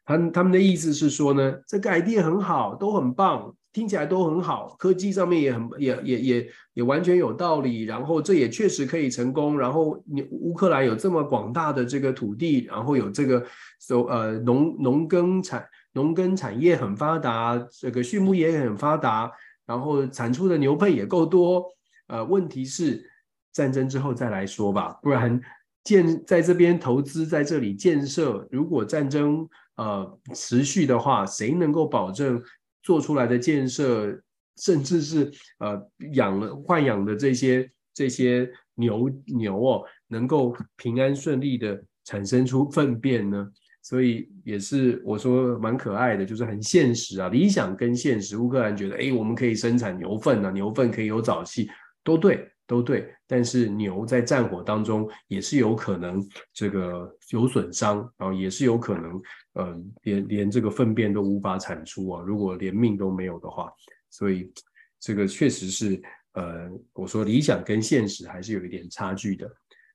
[0.06, 7.84] 他他们的意思是说呢，这个 idea 很好，都很棒，听起来都很好，科技上面也很也也也也完全有道理。
[7.84, 9.58] 然后这也确实可以成功。
[9.58, 13.42] 然后你乌克兰有这么广大的这个土地，然后有这个
[13.80, 19.32] so, 呃农农耕产农耕产业很发达，这个畜牧业也很发达。
[19.66, 21.66] 然后产出的牛粪也够多，
[22.08, 23.10] 呃，问题是
[23.52, 25.40] 战争之后再来说吧，不然
[25.84, 32.42] 建在这边投资在这里建设，如果战争呃持续的话，谁能够保证
[32.82, 34.22] 做出来的建设，
[34.58, 35.82] 甚至是呃
[36.14, 43.50] 养了豢养的这些这些牛牛哦，能够平安顺利的产生出粪便呢？
[43.84, 48.38] 所以也是我说蛮可爱的，就是很现实啊，理想跟现实。
[48.38, 51.70] 乌克兰觉得，哎，我们可以生产牛粪啊，牛粪可以有沼气，
[52.02, 53.14] 都对，都对。
[53.28, 59.22] 但是牛在战火当中也是有可能这个有损伤，然后也是有可能，
[59.56, 62.24] 呃，连连这个粪便都无法产出啊。
[62.26, 63.70] 如果连命都没有的话，
[64.10, 64.50] 所以
[64.98, 66.02] 这个确实是，
[66.36, 69.46] 呃，我说理想跟现实还是有一点差距的。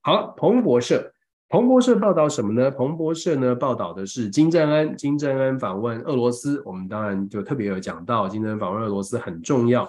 [0.03, 1.11] 好，彭博社。
[1.51, 2.71] 彭博社报道什么呢？
[2.71, 6.63] 彭博社呢报道的是金正恩，金正恩访问俄罗斯。
[6.67, 9.89] 我们当然就特别有讲到，金正恩访问俄罗斯很重要，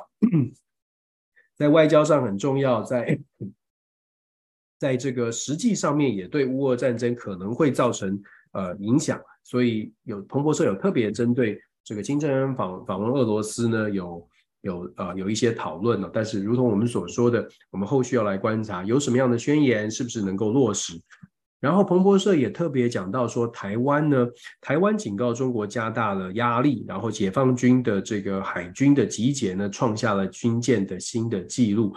[1.58, 3.20] 在外交上很重要，在
[4.78, 8.18] 在这个实际上面也对乌俄战争可能会造成
[8.54, 14.26] 呃影响，所以有彭博社有特别针对这个金正恩访访问俄罗斯呢有
[14.62, 16.10] 有呃有一些讨论了。
[16.14, 20.94] 但是如同我们所说的，我们后续要来观察有什么样的宣言是不是能够落实。
[21.60, 24.26] 然后彭博社也特别讲到说，台湾呢，
[24.62, 31.94] 台湾警告中国加大了压力，然后解放军的这个海军的集结呢，创下了军舰的新的纪录。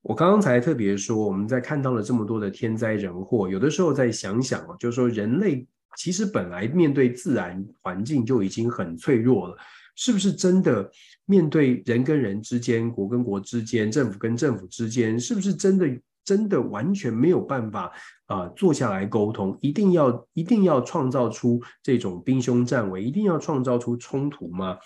[0.00, 5.66] 我刚刚才特别说，我们在看到了这么多的天灾人祸，有的时候再想想啊，就是说人类
[5.98, 9.56] 其实本来面对自然环境就已经很脆弱了，
[9.96, 10.90] 是不是真的
[11.26, 15.86] 面对人跟人之间、国跟国之间、政府跟政府之间，是不是真的？
[16.24, 17.92] 真的完全没有办法
[18.26, 24.78] 啊、坐下来沟通，一定要一定要创造出这种兵凶战危，一定要创造出冲突吗？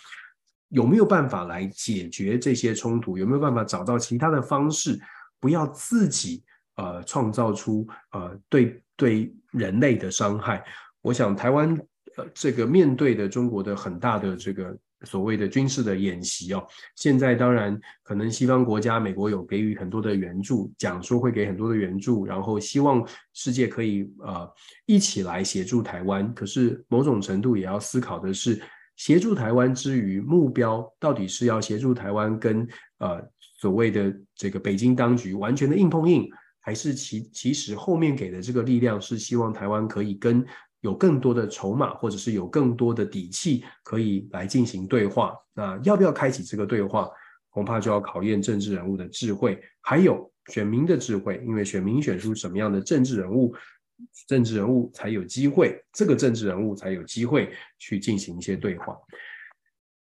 [0.71, 3.17] 有没有办法来解决这些冲突？
[3.17, 4.99] 有没有办法找到其他的方式，
[5.41, 6.43] 不要自己
[6.77, 10.65] 呃创造出呃对对人类的伤害？
[11.01, 11.75] 我想台湾
[12.17, 24.49] 呃这个面对的中国的很大的这个所谓的军事的演习哦，现在当然可能西方国家美国有给予很多的援助，讲说会给很多的援助，然后希望世界可以呃
[24.87, 26.33] 一起来协助台湾。
[26.35, 28.61] 可是某种程度也要思考的是。
[28.99, 32.67] 协助台湾之余，目标到底是要协助台湾跟
[32.99, 33.23] 呃
[33.61, 40.45] 所谓的这个北京当局完全的硬碰硬，还是其其实后面给的这个力量是希望台湾可以跟
[40.81, 45.35] 有更多的筹码，或者是有更多的底气，可以来进行对话？
[45.55, 47.09] 那要不要开启这个对话，
[47.51, 53.55] 恐怕就要考验政治人物的智慧，还有选民的智慧，因为选民选出什么样的政治人物。
[54.29, 58.97] 政治人物才有机会，这个政治人物才有机会去进行一些对话。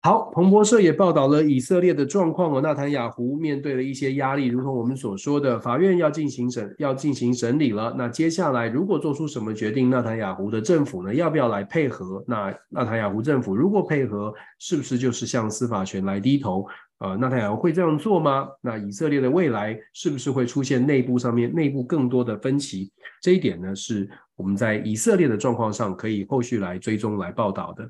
[0.02, 7.94] 好，彭博社也报道了以色列的状况哦，纳坦雅胡面对了一些压力，如同我们所说的，法院要进行审，要进行审理了。
[7.98, 12.24] 那接下来如果做出什么决定，纳坦雅胡的政府呢，要不要来配合？
[12.26, 16.66] 那纳坦雅胡政府如果配合，是不是就是向司法权来低头？
[17.00, 18.48] 呃，纳坦雅胡会这样做吗？
[18.62, 22.90] 那以色列的未来是不是会出现内部上面内部更多的分歧？
[23.22, 27.86] 这一点呢，是我们在以色列的状况上可以后续来追踪来报道的。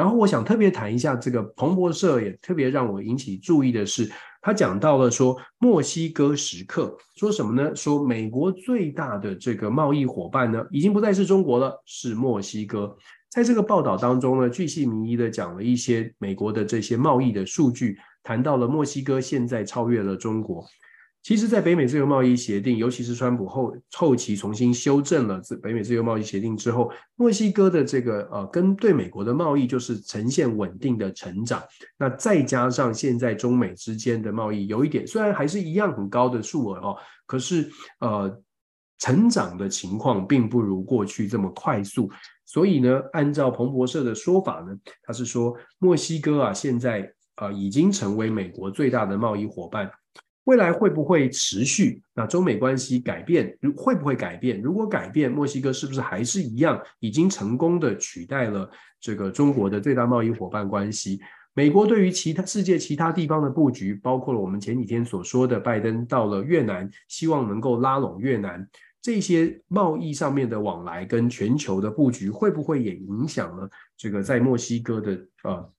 [0.00, 4.10] 然后我想特别谈一下这个彭博社也特别让我引起注意的是，
[4.40, 7.76] 他讲到了说墨西哥时刻说什么呢？
[7.76, 12.96] 说美国最大的这个贸易伙伴呢，已经不再是中国了，是墨西哥。
[13.28, 17.98] 在这个报道当中呢，巨细靡遗的讲了一些美国的这些贸易的数据。
[18.22, 20.64] 谈到了墨西哥现在超越了中国，
[21.22, 31.62] 其实，在北美自由贸易协定，尤其是川普后后期重新修正了北美自由贸易协定之后，墨西哥的这个呃跟对美国的贸易就是呈现稳定的成长。
[31.98, 38.42] 那再加上现在中美之间的贸易有一点，虽然还是一样很高的数额哦，可是呃
[38.98, 42.10] 成长的情况并不如过去这么快速。
[42.46, 47.12] 所以呢，按照彭博社的说法呢，他是说墨西哥啊现在。
[47.36, 49.90] 呃，已经成为美国最大的贸易伙伴，
[50.50, 52.02] 未来会不会持续？
[52.12, 54.60] 那中美关系改变如，会不会改变？
[54.60, 58.68] 如果改变，墨西哥是不是还是一样，已经成功的取代了
[59.00, 61.20] 这个中国的最大贸易伙伴关系？
[61.54, 68.68] 美国对于其他世界其他地方的布局，包括了我们前几天所说的拜登到了越南，希望能够拉拢越南，
[69.00, 75.12] 这些贸易上面的往来跟全球的布局，会不会也影响了这个在墨西哥的
[75.44, 75.72] 呃？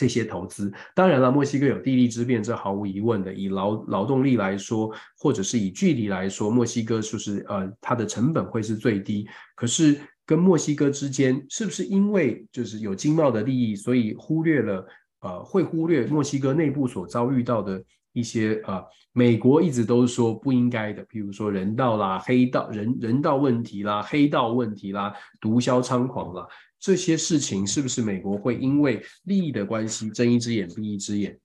[0.00, 3.34] 这些投资，当然了，墨西哥有地利之便，这毫无疑问的。
[3.34, 9.28] 以劳劳动力来说，或者是以距离来说，墨西哥就是呃，它的成本会是最低。
[9.54, 14.86] 可是跟墨西哥之间，是不是因为就是有经贸的利益，所以忽略了
[15.20, 17.84] 呃，会忽略墨西哥内部所遭遇到的
[18.14, 18.82] 一些呃，
[19.12, 26.46] 美国一直都说不应该的，譬如说人道啦、黑道人人道问题啦、黑道问题啦、毒枭猖狂啦。
[26.80, 31.38] 这些事情是不是美国会因为利益的关系睁一只眼闭一只眼？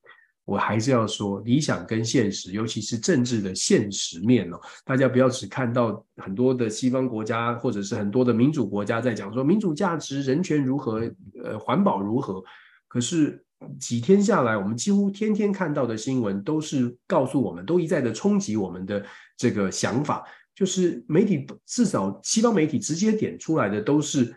[0.45, 11.01] 我还是要说，理想跟现实，尤其是政治的现实面哦，大家不要只看到很多的西方国家或者是很多的民主国家在讲说民主价值、人权如何，
[11.43, 12.43] 呃，环保如何。
[12.87, 13.43] 可是
[13.79, 19.03] 几天下来，我们几乎天天看到的新闻都是告诉我们，都一再的冲击我们的
[19.35, 24.33] 这个想法，就是媒体至少西方媒体直接点出来的都是。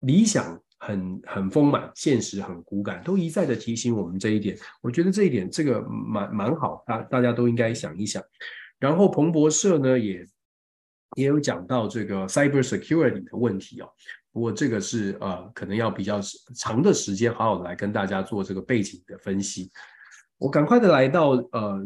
[0.00, 4.56] 理想很很丰满，现实很骨感，都一再的提醒我们这一点。
[4.80, 8.22] 我觉得这一点这个蛮蛮好，大大家都应该想一想。
[8.78, 10.26] 然后彭博社呢也
[11.16, 13.88] 也有讲到这个 cyber security 的问题哦。
[14.32, 16.20] 不过这个是呃可能要比较
[16.56, 19.70] 长的时间，好好的来跟大家做这个背景的分析。
[20.38, 21.84] 我赶快的来到呃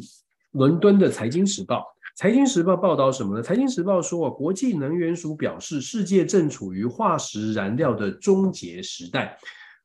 [0.52, 1.84] 伦敦的财经时报。
[2.16, 3.42] 财经时报报道什么呢？
[3.42, 9.36] 财经时报说啊，国际能源署表示，世界正处于化石燃料的终结时代。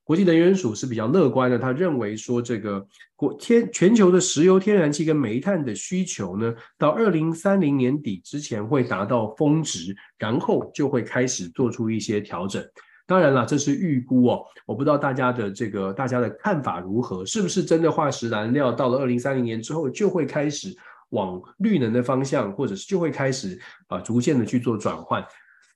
[0.04, 12.63] 国际能源署是比较乐观的，他认为说，这个国天全球的石油、天然气跟煤炭的需求呢，到二零三零年底之前会达到峰值，然后就会开始做出一些调整。
[13.08, 20.75] 当然了，这是预估哦，我不知道大家的这个大家的看法如何，是不是真的化石燃料到了二零三零年之后就会开始？
[21.10, 25.25] 往绿能的方向，或者是就会开始啊、逐渐的去做转换，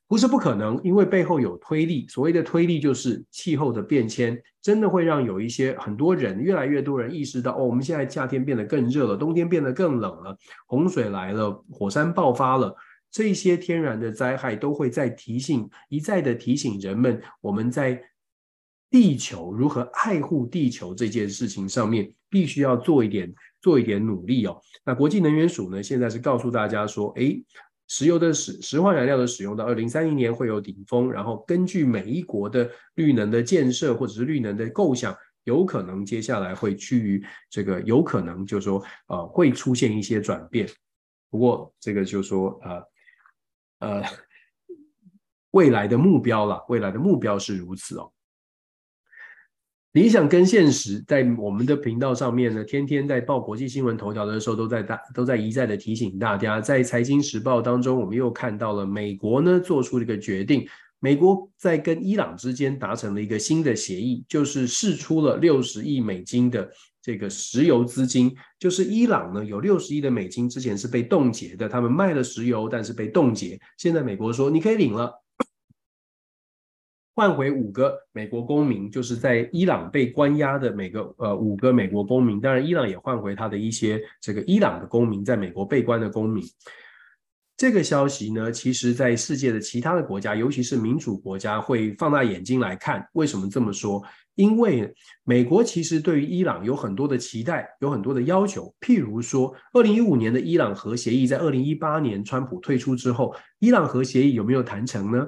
[0.07, 2.05] 不是不可能，因为背后有推力。
[2.07, 12.75] 所谓的推力就是气候的变迁，真的会让有一些很多人，越来越多人意识到，哦，我们现在夏天变得更热了，冬天变得更冷了，洪水来了，火山爆发了，
[13.09, 17.99] 这些天然的灾害都会在提醒，一再的提醒人们，我们在
[18.91, 23.33] 地球如何爱护地球这件事情上面，必须要做一点
[23.63, 24.61] 做一点努力哦。
[24.85, 27.43] 那国际能源署呢，现在是告诉大家说，哎。
[27.89, 40.67] 石油的使石化燃料的使用到二零三零年会有顶峰，然后根据每一国的绿能的建设或者是绿能的构想，有可能接下来会趋于这个有可能就是说呃会出现一些转变。
[41.29, 42.83] 不过这个就是说呃
[43.79, 44.03] 呃
[45.51, 48.11] 未来的目标了，未来的目标是如此哦。
[49.93, 56.59] 理想跟现实，在我们的频道上面呢，天天在报国际新闻头条的时候，都在大都在一再的提醒大家。
[56.59, 60.67] 在财经时报当中，我们又看到了美国呢做出了一个决定，
[60.99, 66.67] 美国在跟伊朗之间达成了一个新的协议，就是释出了六十亿美金的
[66.99, 68.35] 这个石油资金。
[68.57, 73.59] 就是伊朗呢有六十亿的美金之前是被冻结的，他们卖了石油，但是被冻结。
[73.77, 75.22] 现在美国说你可以领了。
[77.15, 82.41] 换回五个美国公民，就是在伊朗被关押的每个呃五个美国公民。
[82.41, 86.43] 当然，伊朗也换回他的一些这个伊朗的公民，在美国被关的公民。
[87.55, 93.07] 这个消息呢，其实在世界的其他的国家，尤其是民主国家，会放大眼睛来看。
[93.13, 94.01] 为什么这么说？
[94.33, 94.91] 因为
[95.23, 98.73] 美国其实对于伊朗有很多的期待，有很多的要求。
[98.81, 105.23] 譬如说，二零一五年的伊朗核协议，在二零一八年川普退出之后，伊朗核协议有没有谈成呢？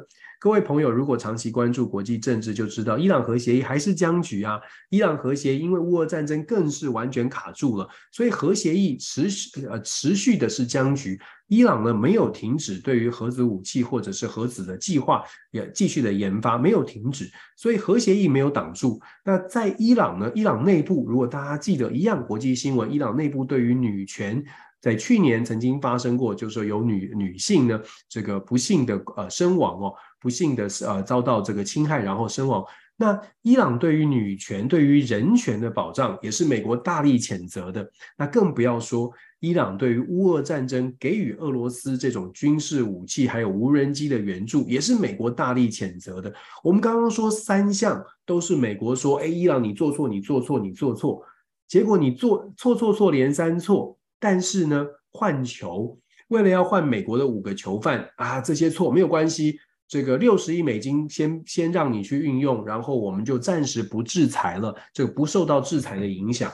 [0.46, 4.62] 各位朋友，如果长期关注国际政治，就知道伊朗核协议还是僵局啊。
[4.92, 11.20] 伊朗核协议因为乌俄战争更是完全卡住了，所以核协议持续呃持续的是僵局。
[11.48, 17.28] 伊朗呢没有停止对于核子武器或者是核子的计划，也继续的研发没有停止，
[17.58, 19.02] 所以核协议没有挡住。
[19.24, 24.46] 那在伊朗呢，伊朗内部如果大家记得一样国际新闻，伊朗内部对于女权。
[24.82, 29.94] 在去年曾经发生过，就是说有女女性呢，这个不幸的呃身亡哦，
[30.26, 32.66] 不幸的呃遭到这个侵害，然后身亡。
[32.98, 37.88] 那伊朗对于女权、对于人权的保障，也是美国大力谴责的。
[38.18, 46.34] 那更不要说伊朗对于乌俄战争给予俄罗斯这种军事武器还有无人机的援助，也是美国大力谴责的。
[46.64, 51.22] 我们刚刚说三项都是美国说，哎，伊朗你做错，你做错，你做错，
[51.68, 53.96] 结果你做错错错连三错。
[54.18, 56.00] 但是呢，换囚
[56.30, 59.60] 为了要换美国的五个囚犯啊，这些错没有关系。
[59.88, 66.52] 这个六十亿美金先先让你去运用，然后我们就暂时不制裁了，这个不受到制裁的影响。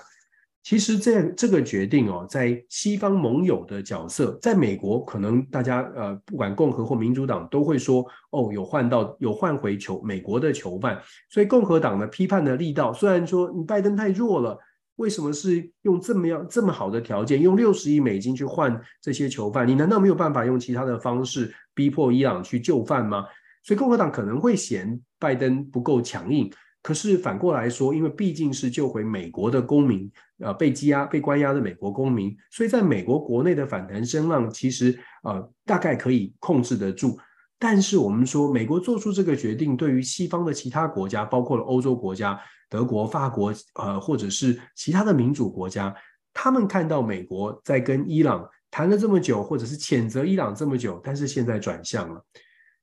[0.64, 14.58] 其实这这个决定哦，在西方盟友的角色，在美国可能大家呃，不管共和或民主党都会说哦，有换到有换回囚美国的囚犯，所以共和党的批判的力道虽然说你拜登太弱了。
[14.98, 19.68] 为什么是用这么样这么好的条件，用六十亿美金去换这些囚犯？
[19.68, 21.52] 你难道没有办法用其他的方式
[21.82, 23.26] 逼迫伊朗去就范吗？
[23.64, 26.48] 所以共和党可能会嫌拜登不够强硬。
[26.84, 37.18] 可是反过来说，因为毕竟是救回美国的公民，呃，被羁押、被关押的美国公民，所以在美国国内的反弹声浪其实呃大概可以控制得住。
[37.58, 45.96] 但是我们说，美国做出这个决定，对于西方的其他国家，包括了欧洲国家，德国、法国，呃，或者是其他的民主国家，
[46.32, 52.26] 他们看到美国在跟伊朗谈了这么久，或者是谴责伊朗这么久，但是现在转向了。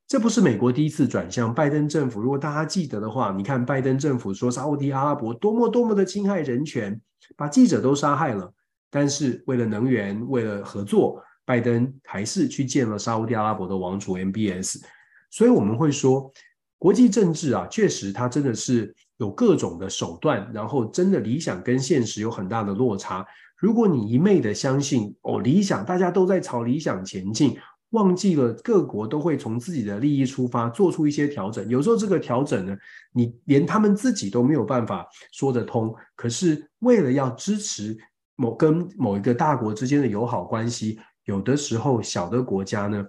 [0.07, 1.53] 这不是美国第一次转向。
[1.53, 7.01] 拜登政府，如果大家记得的话，你看拜登政府说沙乌地阿拉伯多么多么的侵害人权，
[7.37, 8.53] 把记者都杀害了，
[8.91, 11.21] 但是为了能源，为了合作。
[11.45, 14.83] 拜登还是去见了沙乌地阿拉伯的王储 MBS，
[15.31, 16.31] 所以我们会说，
[16.77, 23.27] 国际政治啊，确实它真的是有各种的手段，然后真的理想跟现实有很大的落差。
[23.59, 27.57] 如果你一昧的相信哦，理想大家都在朝理想前进，
[27.91, 32.77] 忘记了各国都会从自己的利益出发做出一些调整，有时候这个调整呢，
[33.13, 35.95] 你连他们自己都没有办法说得通。
[36.15, 37.97] 可是为了要支持
[38.37, 40.99] 某跟某一个大国之间的友好关系。
[41.25, 43.05] 有的时候，小的国家呢，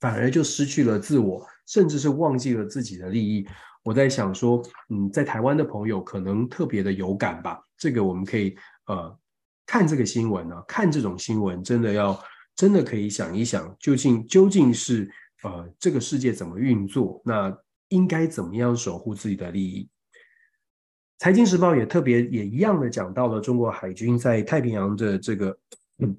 [0.00, 3.46] 反而就失去了自我，甚至是忘记了自己的利益。
[3.82, 7.58] 我在想说，嗯，在台湾的朋友可能特别的有感吧。
[7.78, 8.54] 这个我们可以
[8.86, 9.18] 呃
[9.72, 12.22] 看这个新闻呢、啊，看这种新闻，真的要
[12.54, 15.10] 真的可以想一想，究竟究竟是
[15.44, 17.22] 呃这个世界怎么运作？
[17.24, 17.56] 那
[17.88, 19.88] 应该怎么样守护自己的利益？
[21.20, 25.58] 财经时报也特别也一样的讲到了中国海军在太平洋的这个
[26.00, 26.14] 嗯。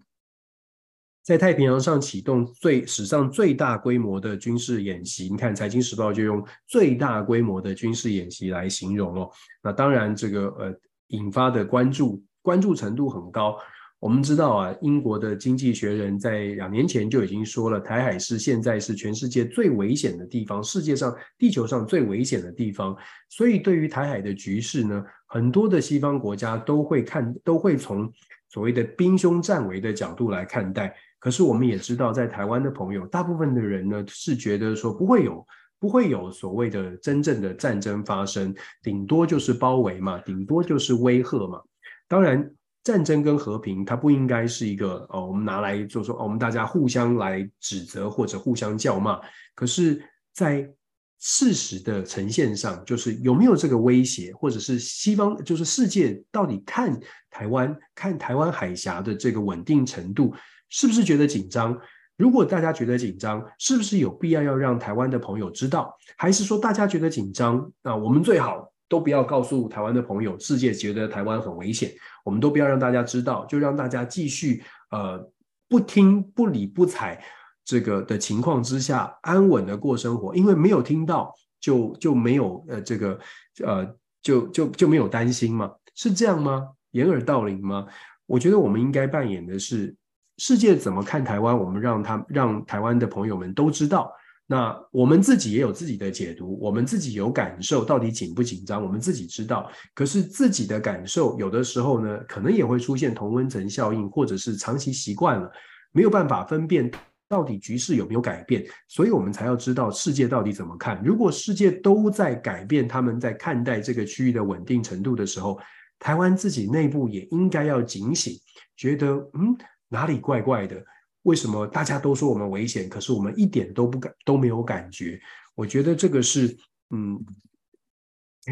[1.21, 9.29] 在太平洋上启动最史上最大规模的军事演习，你看《财经时报》就用最大规模的军事演习来形容哦。
[9.61, 10.75] 那当然，这个呃
[11.09, 13.57] 引发的关注关注程度很高。
[13.99, 22.93] 我们知道啊，英国的经济学人在两年前就已经说了，台海是现在是全世界最危险的地方，世界上、地球上最危险的地方。
[23.29, 28.11] 所以，对于台海的局势呢，很多的西方国家都会看，都会从
[28.49, 30.93] 所谓的兵凶战危的角度来看待。
[31.17, 35.47] 可是，我们也知道，在台湾的朋友，大部分的人呢是觉得说不会有，
[35.79, 41.61] 不会有所谓的真正的战争发生，顶多就是包围嘛，顶多就是威吓嘛。
[42.07, 42.53] 当然。
[42.85, 49.21] 战争跟和平，它不应该是一个、哦，我们拿来就说，哦，我们大家互相来指责或者互相叫骂。
[49.55, 50.69] 可是，在
[51.17, 56.99] 事实的呈现上，就是有没有这个威胁，或者是西方，就是世界到底看
[57.29, 60.35] 台湾、看台湾海峡的这个稳定程度，
[60.67, 61.79] 是不是觉得紧张？
[62.17, 65.97] 如果大家觉得紧张，是不是有必要要让台湾的朋友知道？
[66.17, 71.91] 还是说大家觉得紧张，那我们最好都不要告诉台湾的朋友，世界觉得台湾很危险。
[72.23, 75.19] 我们都不要让大家知道，就让大家继续呃
[75.67, 77.19] 不听不理不睬
[77.65, 83.19] 这个的情况之下安稳的过生活，因为没有听到就就没有呃这个
[83.65, 83.83] 呃
[84.21, 86.67] 就就就没有担心嘛，是这样吗？
[86.91, 87.87] 掩耳盗铃吗？
[88.27, 89.95] 我觉得我们应该扮演的是
[90.37, 94.13] 世界怎么看台湾，我们让他让台湾的朋友们都知道。
[94.45, 99.71] 那我们自己也有自己的解读，我们自己有感受，到底紧不紧张，我们自己知道。
[99.95, 105.49] 可是自己的感受有的时候呢，可能也会出现同温层效应，或者是长期习惯了，
[105.91, 106.91] 没有办法分辨
[107.29, 111.01] 到底局势有没有改变，所以我们才要知道世界到底怎么看。
[111.03, 115.57] 如果世界都在改变，他们在看待这个区域的稳定程度的时候，
[115.97, 118.37] 台湾自己内部也应该要警醒，
[118.75, 119.55] 觉得嗯，
[119.87, 120.83] 哪里怪怪的。
[121.23, 125.19] 为什么大家都说我们危险，可是我们一点都不感都没有感觉？
[125.55, 126.57] 我觉得这个是，
[126.89, 127.19] 嗯，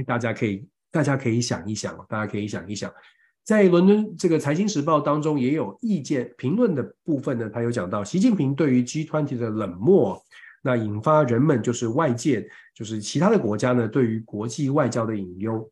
[0.06, 2.94] 大家可以大家可以想一想，大家可以想一想，
[3.44, 10.24] 在伦敦这个财经时报当中也有意见评论的部分呢，他有讲到习近平对于 G20 的冷漠，
[10.62, 15.70] 那引发人们就是外界就是其他的国家呢对于国际外交的隐忧。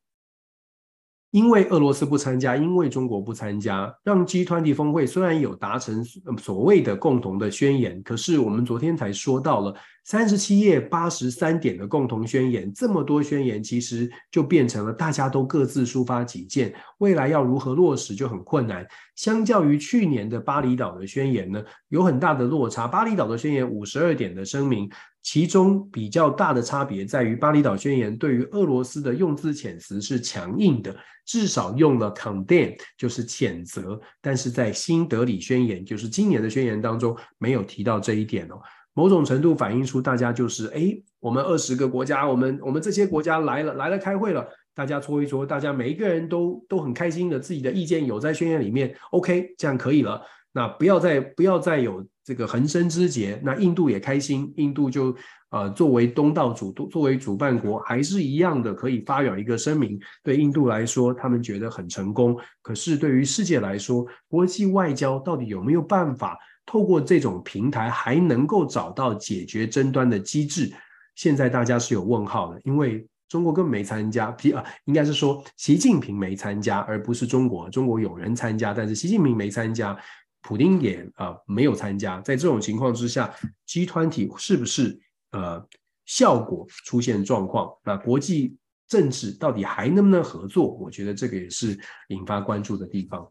[1.31, 6.03] 因为俄罗斯不参加，因为中国不参加，让 G20 峰会虽然有达成
[6.37, 18.83] 所谓的共同的宣言，可是我们昨天才说到了三十七页八十三点的共同宣言，这么多宣言其实就变成了大家都各自抒发己见，未来要如何落实就很困难。
[19.15, 22.87] 相较于去年的巴厘岛的宣言呢，有很大的落差。
[22.87, 24.89] 巴厘岛的宣言五十二点的声明。
[25.21, 30.95] 其中比较大的差别在于，巴厘岛宣言对于俄罗斯的用字遣词是强硬的，
[31.25, 33.99] 至少用了 condemn，就是谴责。
[34.21, 38.59] 但是在新德里宣言，就是今年的宣言当中，没有提到这一点哦。
[38.93, 50.21] 某种程度反映出大家就是，哎，我们二十个国家，我们我们这些国家来了来了开会了，大家搓一搓，大家每一个人都都很开心的，自己的意见有在宣言里面，OK，这样可以了。
[50.59, 53.39] 那不要再不要再有这个横生枝节。
[53.45, 55.15] 那印度也开心，印度就
[55.51, 59.97] 呃作为东道主，作为主办国，还是一样的可以发表一个声明。
[60.21, 62.37] 对印度来说，他们觉得很成功。
[62.61, 70.69] 可是对于世界来说，国际外交到底有没有办法透过这种平台，还能够找到解决争端的机制？
[71.15, 77.69] 现在大家是有问号的，因为中国根本没参加，啊，应该是说习近平没参加，而不是中国。
[77.69, 79.97] 中国有人参加，但是习近平没参加。
[80.41, 83.33] 普丁也啊、没有参加，在这种情况之下
[83.65, 84.99] 集团体是不是
[85.31, 85.63] 呃
[86.05, 87.71] 效果出现状况？
[87.83, 90.73] 那国际政治到底还能不能合作？
[90.77, 91.77] 我觉得这个也是
[92.07, 93.29] 引发关注的地方。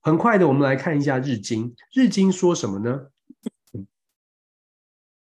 [0.00, 2.98] 很快的，我们来看一下日经，日经说什么呢？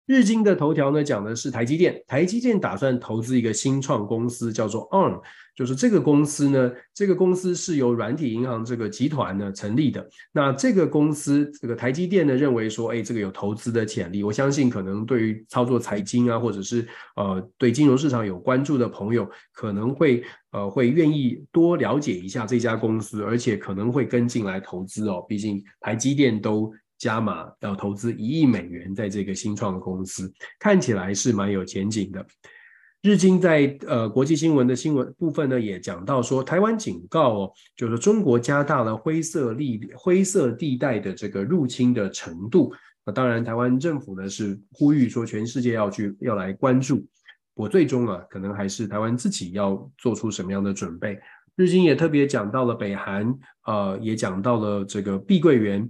[0.07, 5.21] 日经的头条呢，讲的是台积电，台积电打算投资一个新创公司，叫做 ARM，
[5.57, 10.09] 就是这个公司呢，这个公司是由软体银行这个集团呢成立的。
[10.33, 14.23] 那这个公司，这个台积电呢认为说，哎，这个有投资的潜力。
[14.23, 16.87] 我相信可能对于操作财经啊，或者是
[17.17, 25.25] 呃对金融市场有关注的朋友，可能会呃会愿意多了解一下这家公司，而且可能会跟进来投资哦。
[25.29, 26.73] 毕竟台积电都。
[26.99, 32.25] 加码要投资一亿美元在这个新创公司，看起来是蛮有前景的。
[33.03, 42.73] 日经在呃国际新闻的新闻部分呢，也讲到说，台湾警告哦，就是中国加大了灰色地灰色地带的这个入侵的程度。
[43.05, 47.07] 那当然，台湾政府呢是呼吁说，全世界要去要来关注。
[47.55, 51.17] 我最终啊，可能还是台湾自己要做出什么样的准备。
[51.55, 53.33] 日经也特别讲到了北韩，
[53.67, 55.89] 呃，也讲到了这个碧桂园。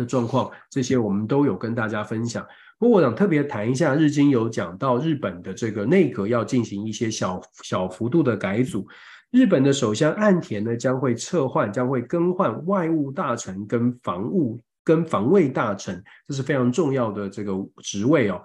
[0.00, 2.44] 的状况，这些我们都有跟大家分享。
[2.78, 8.88] 不过我想特别谈一下，日经有讲到日本的这个内阁要进行一些小小幅度的改组。
[9.30, 18.42] 日本的首相岸田呢将会撤换，将会更换外务大臣跟防务跟防卫大臣，这是非常重要的这个职位哦。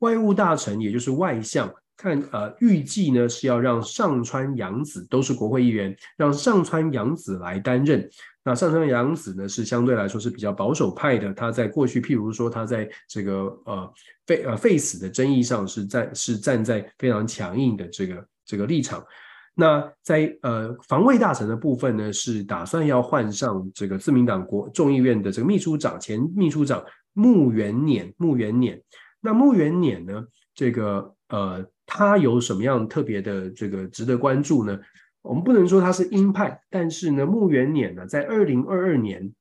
[0.00, 8.06] 外务大臣也就是外相，看呃预计呢是要让上川阳子都是国会议员，让上川阳子来担任。
[8.46, 13.32] 那上川阳子呢是相对来说是比较保守派的，他在过去譬如说他在这个
[13.64, 13.92] 呃
[14.24, 19.04] 废呃废死的争议上是站是站在非常强硬的这个这个立场。
[19.52, 26.80] 那在呃防卫大臣的部分呢，是打算要换上这个自民党国众议院的这个秘书长前秘书长
[27.14, 28.80] 木原稔木原稔。
[29.20, 30.24] 那木原稔呢，
[30.54, 34.78] 这个呃他有什么样特别的这个值得关注呢？
[35.26, 39.32] 我们不能说他是鹰派，但是呢木原稔呢，在二零二二年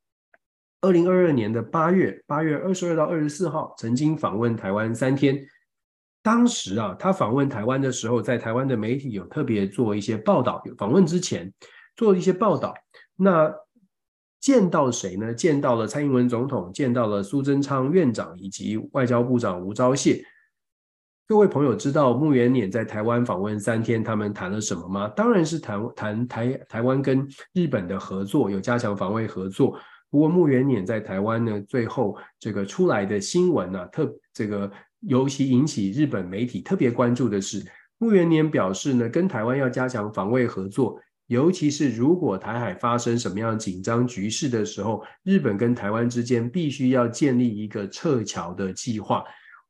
[0.81, 5.39] 二零二二年的八月八月二十二到二十四号曾经访问台湾三天。
[6.21, 10.59] 当时啊，他访问台湾的时候，在台湾的媒体有特别做一些报道。
[10.75, 11.53] 访问之前
[11.95, 12.73] 做了一些报道。
[13.15, 13.53] 那
[14.39, 15.33] 见到谁呢？
[15.33, 20.19] 见到了蔡英文总统，见到了苏贞昌院长以及外交部长吴钊燮。
[21.28, 25.07] 各位朋友知道木原稔在台湾访问三天，他们谈了什么吗？
[25.09, 29.76] 当然是谈谈台台湾跟日本的合作，有加强防卫合作。
[30.11, 34.71] 不过木原稔在台湾呢，最后这个出来的新闻呢、啊，特这个。
[35.07, 37.63] 尤其引起日本媒体特别关注的是，
[37.99, 49.23] 木原稔表示呢，跟台湾要加强防卫合作，尤其是如果台海发生什么样紧张局势的时候，日本跟台湾之间必须要建立一个撤侨的计划。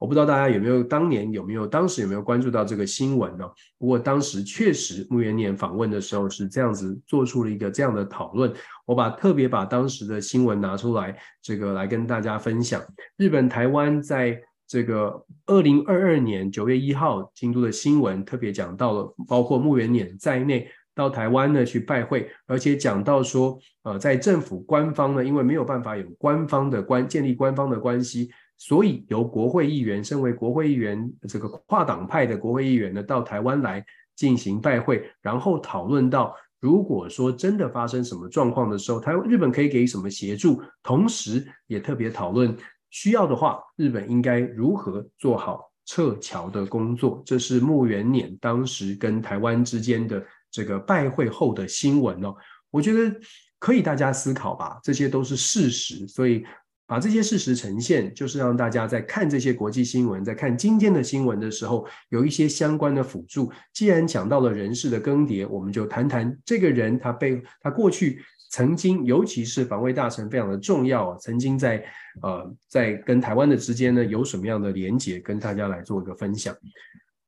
[0.06, 3.44] 我不知道大家有没有当年有没有当时有没有关注到这个新闻呢？
[3.80, 8.54] 不过当时确实木原年访问的时候是这样子做出了一个这样的讨论。
[8.86, 12.80] 我把特别把当时的新闻拿出来，这个来跟大家分享。
[13.18, 33.86] 日本台湾在这个二零二二年九月一号，京都的新闻特别讲到了，包括木原年在内到台湾呢去拜会，而且讲到说，呃，在政府官方呢，因为没有办法有官方的关建立官方的关系，所以由国会议员，身为国会议员这个跨党派的国会议员呢，到台湾来
[34.16, 42.56] 进行拜会，然后讨论到，如果说真的发生什么状况的时候，台湾日本可以给什么协助，同时也特别讨论。
[42.92, 47.22] 需要的话，日本应该如何做好撤侨的工作？
[47.26, 52.34] 这是木原稔当时跟台湾之间的这个拜会后的新闻哦。
[52.72, 53.14] 我觉得
[53.60, 56.46] 可以大家思考吧，这些都是事实，所以
[56.88, 63.52] 把这些事实呈现，就是让大家在看这些国际新闻，在看今天的新闻的时候，有一些相关的辅助。
[63.74, 68.22] 既然讲到了人事的更迭，我们就谈谈这个人他被他过去。
[68.52, 71.18] 曾经，尤其是防卫大臣非常的重要。
[71.18, 71.84] 曾经在
[72.22, 76.56] 呃，在跟台湾的之间呢，有什么样的连结，跟大家来做一个分享。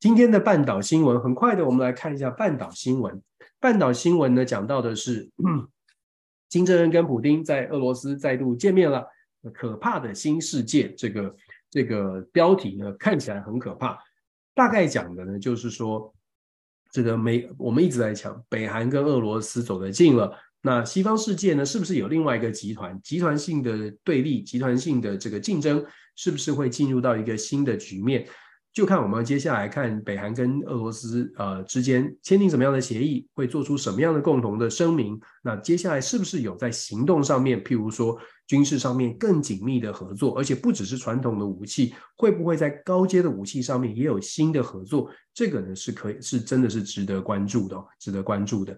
[0.00, 3.20] 今天的半岛新闻，很快的，我们来看一下半岛新闻。
[3.60, 5.28] 半岛新闻呢，讲到的是
[6.48, 9.04] 金正恩跟普丁在俄罗斯再度见面了。
[9.52, 11.36] 可怕的新世界，这个
[11.70, 13.98] 这个标题呢，看起来很可怕。
[14.54, 16.12] 大概讲的呢，就是说，
[16.90, 20.36] 这个美我们一直在讲，北韩跟俄罗斯走得近了。
[20.60, 25.84] 那西方世界呢，是不是有另外一个集团，集团性的对立，集团性的这个竞争，
[26.16, 28.26] 是不是会进入到一个新的局面？
[28.72, 35.18] 就看我们接下来看北韩跟俄罗斯呃之间签订什么样的协议，会做出什么样的共同的声明。
[35.42, 38.18] 那接下来是不是有在行动上面，譬如说
[38.48, 45.08] 军事上面更紧密的合作，而且不只是传统的武器，会不会在高阶的武器上面也有新的合作？
[45.32, 48.76] 这个呢是可以是真的是值得关注的，值得关注的。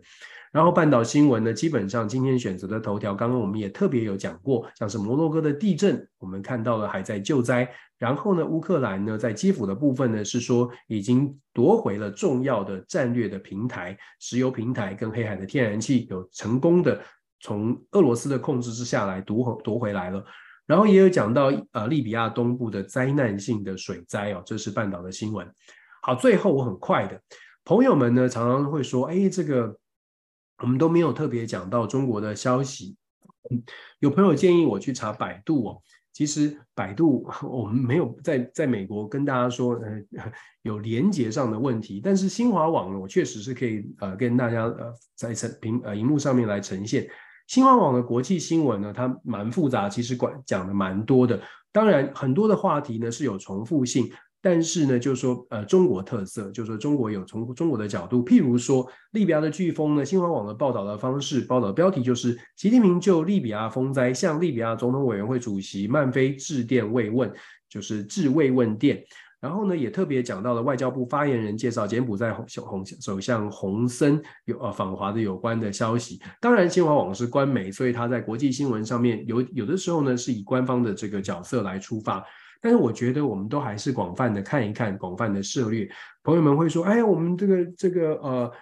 [0.52, 7.70] 然后半岛新闻呢，基本上今天选择的头条，刚刚我们也特别有讲过，像是摩洛哥的地震，我们看到了还在救灾。
[7.96, 17.00] 然后呢，乌克兰呢，在基辅的部分呢，是说已经夺回了重要的战略的平台，石油平台跟黑海的天然气有成功的
[17.40, 20.24] 从俄罗斯的控制之下来夺回夺回来了。
[20.66, 25.46] 然后也有讲到呃，利比亚东部的灾难性的水灾哦，这是半岛的新闻。
[26.02, 27.20] 好，最后我很快的
[27.64, 29.76] 朋友们呢，常常会说，哎，这个。
[30.62, 32.94] 我们都没有特别讲到中国的消息。
[33.98, 35.82] 有朋友建议我去查百度哦，
[36.12, 40.30] 其实百度我们没有在在美国跟大家说，呃，
[40.60, 41.98] 有连接上的问题。
[42.04, 47.08] 但是新华网呢，我确实是可以呃跟大家呃在呈屏呃荧幕上面来呈现。
[47.50, 51.42] 新华网的国际新闻呢，它蛮复杂，其实管讲的蛮多的。
[51.72, 54.08] 当然很多的话题呢是有重复性。
[54.40, 67.30] 但是呢，就是说，呃，中国特色，就是说，中国有从中国的角度，譬如说，利比亚的飓风呢，新华网的报道的方式，报道标题就是习近平就利比亚风灾向利比亚总统委员会主席曼菲致电慰问，
[67.68, 69.04] 就是致慰问电。
[69.40, 76.20] 然后呢，也特别讲到了外交部发言人介绍柬埔寨红首相洪森有呃访华的有关的消息。
[76.40, 82.22] 当然，新华网是官媒，所以他在国际新闻上面有有的时候呢是以官方的这个角色来出发。
[82.60, 85.88] 但是我觉得我们都还是广泛的看一看，广泛的涉猎。
[86.22, 88.52] 朋友们会说：“哎，我们这个这个呃。”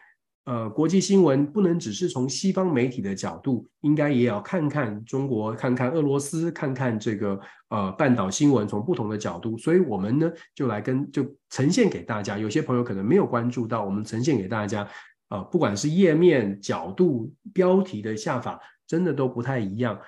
[0.48, 7.38] 呃，国际新闻不能只是从西方媒体的角度，应该也要看看中国，看看俄罗斯，看看这个
[7.68, 9.58] 呃半岛新闻，从不同的角度。
[9.58, 12.38] 所以，我们呢就来跟就呈现给大家。
[12.38, 14.88] 有些朋友可能没有关注到，我们呈现给大家，
[15.28, 20.00] 呃，不管是页面角度、标题的下法，真的都不太一样，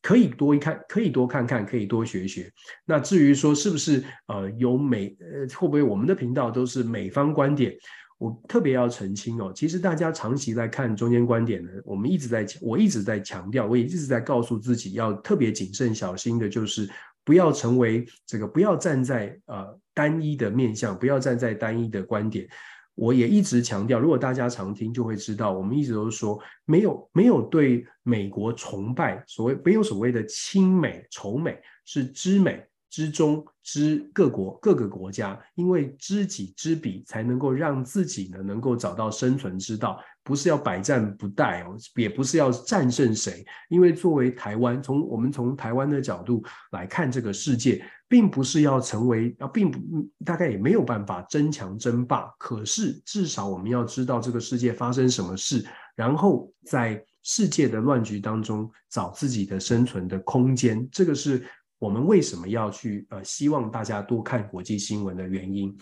[0.00, 2.50] 可以多一看，可以多看看，可以多学学。
[2.86, 7.70] 那至于说是不是呃有美呃会不会我们的频道都是美方观点？
[8.18, 16.88] 我特别要澄清哦，其实大家长期在看中间观点呢，我们一直在，我一直在强调，我也一直在告诉自己要特别谨慎小心的，就是
[17.24, 22.48] 不要成为这个，不要站在呃单一的面向，不要站在单一的观点。
[22.94, 32.64] 我也一直强调，如果大家常听就会知道，我们一直都说没有没有对美国崇拜，所谓没有所谓的亲美仇美，是知美。
[32.94, 43.44] 之中知各国各个国家，因为知己知彼，才能够让自己呢能够找到生存之道，不是要百战不殆哦，也不是要战胜谁。
[43.68, 46.40] 因为作为台湾，从我们从台湾的角度
[46.70, 49.80] 来看这个世界，并不是要成为啊，并不
[50.24, 52.32] 大概也没有办法争强争霸。
[52.38, 55.66] 可是至少我们要知道这个世界发生什么事，
[55.96, 60.88] 然后在世界的乱局当中找自己的生存的空间。
[60.92, 61.44] 这个是。
[61.78, 65.76] 我们为什么要去呃，希望大家多看国际新闻的原因？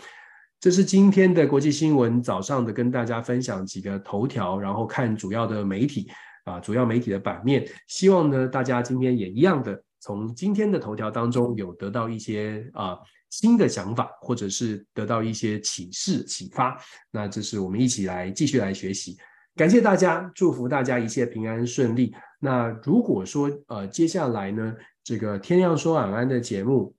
[0.58, 6.08] 这是今天的国际新闻早上的跟大家分享几个头条，然后看主要的媒体
[6.44, 7.68] 啊，主要媒体的版面。
[7.88, 12.96] 希望呢，大家今天也一样的从今天的头条当中有得到一些啊
[13.30, 16.76] 新的想法，或者是得到一些启示启发。
[17.10, 19.16] 那这是我们一起来继续来学习。
[19.56, 22.14] 感谢大家，祝福大家一切平安顺利。
[22.38, 24.74] 那如果说呃接下来呢，
[25.04, 26.94] 这个天亮说晚安的节目，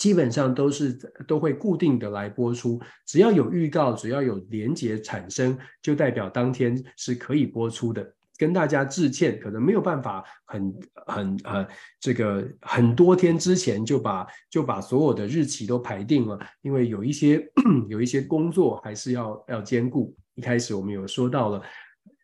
[0.00, 0.92] 基本上都是
[1.26, 2.80] 都会固定的来播出。
[3.06, 8.14] 只要有预告，只要有连结产生，就代表当天是可以播出的。
[8.38, 10.74] 跟大家致歉，可能没有办法很
[11.06, 11.66] 很呃
[12.00, 17.40] 这个很多天之前就把就把所有的日期都排定了，因为有一些
[17.88, 20.14] 有一些工作还是要要兼顾。
[20.34, 21.62] 一开始我们有说到了。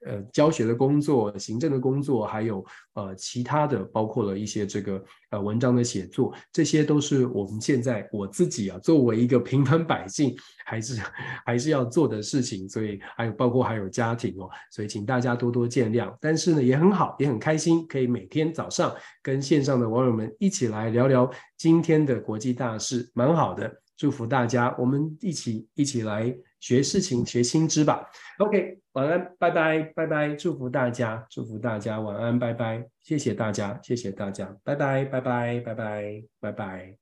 [0.07, 11.03] 呃，教学的工作、行政的工作，还有呃其他的，包括了一些这个呃文章的写作，这些都是我们现在我自己啊，作为一个平凡百姓，还是
[11.44, 12.68] 还是要做的事情。
[12.68, 16.14] 所以还有包括还有家庭哦，所以请大家多多见谅。
[16.20, 23.70] 但是呢，也很好，也很开心，可以每天早上跟线上的网友们一起来聊聊今天的国际大事，蛮好的。
[23.96, 28.09] 祝福大家，我们一起一起来学事情、学新知吧。
[28.38, 36.96] OK，晚安，拜拜，拜拜，祝福大家，祝福大家，晚安，拜拜，谢谢大家，谢谢大家，拜拜，拜拜，拜拜，拜拜，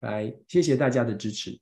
[0.00, 1.58] 拜，谢谢大家的支持。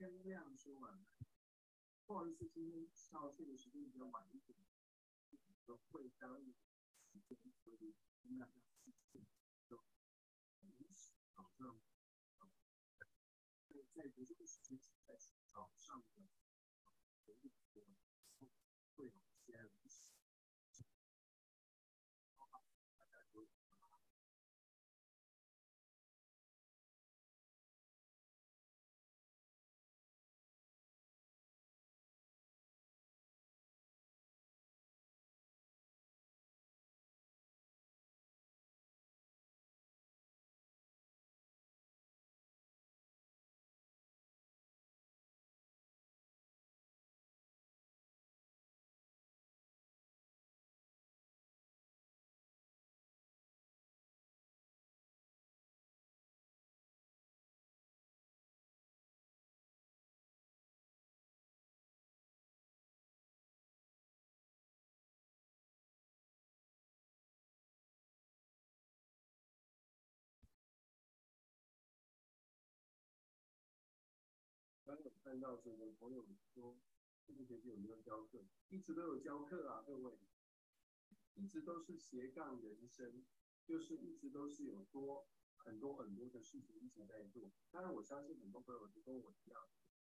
[0.00, 1.04] 天亮说晚安。
[2.06, 4.58] 不好意思，今天上线的时间比较晚一点，
[5.66, 6.54] 都会耽误
[7.12, 7.94] 时间，所以
[8.38, 8.50] 大家
[8.82, 9.20] 记得
[9.68, 9.84] 就
[10.78, 11.78] 临时保证。
[13.92, 15.18] 在读书的时间在
[15.52, 16.22] 早上的
[17.26, 17.84] 会有些
[74.90, 76.76] 刚有看到这个朋友说，
[77.24, 78.44] 这个学期有没有教课？
[78.70, 80.18] 一直都有教课啊，各位，
[81.34, 83.24] 一直都是斜杠人生，
[83.64, 85.28] 就是一直都是有多
[85.58, 87.52] 很多很多的事情一直在做。
[87.70, 89.62] 当然，我相信很多朋友都跟我一样，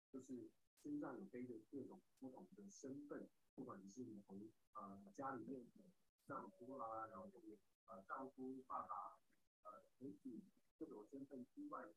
[0.09, 4.39] 就是身上有背着各种不同的身份，不管你是从
[4.74, 5.80] 啊、呃、家里面的
[6.28, 9.18] 丈夫啦，然后就是啊丈夫、爸爸、
[9.64, 10.45] 呃子女
[10.78, 11.93] 各种身份之外。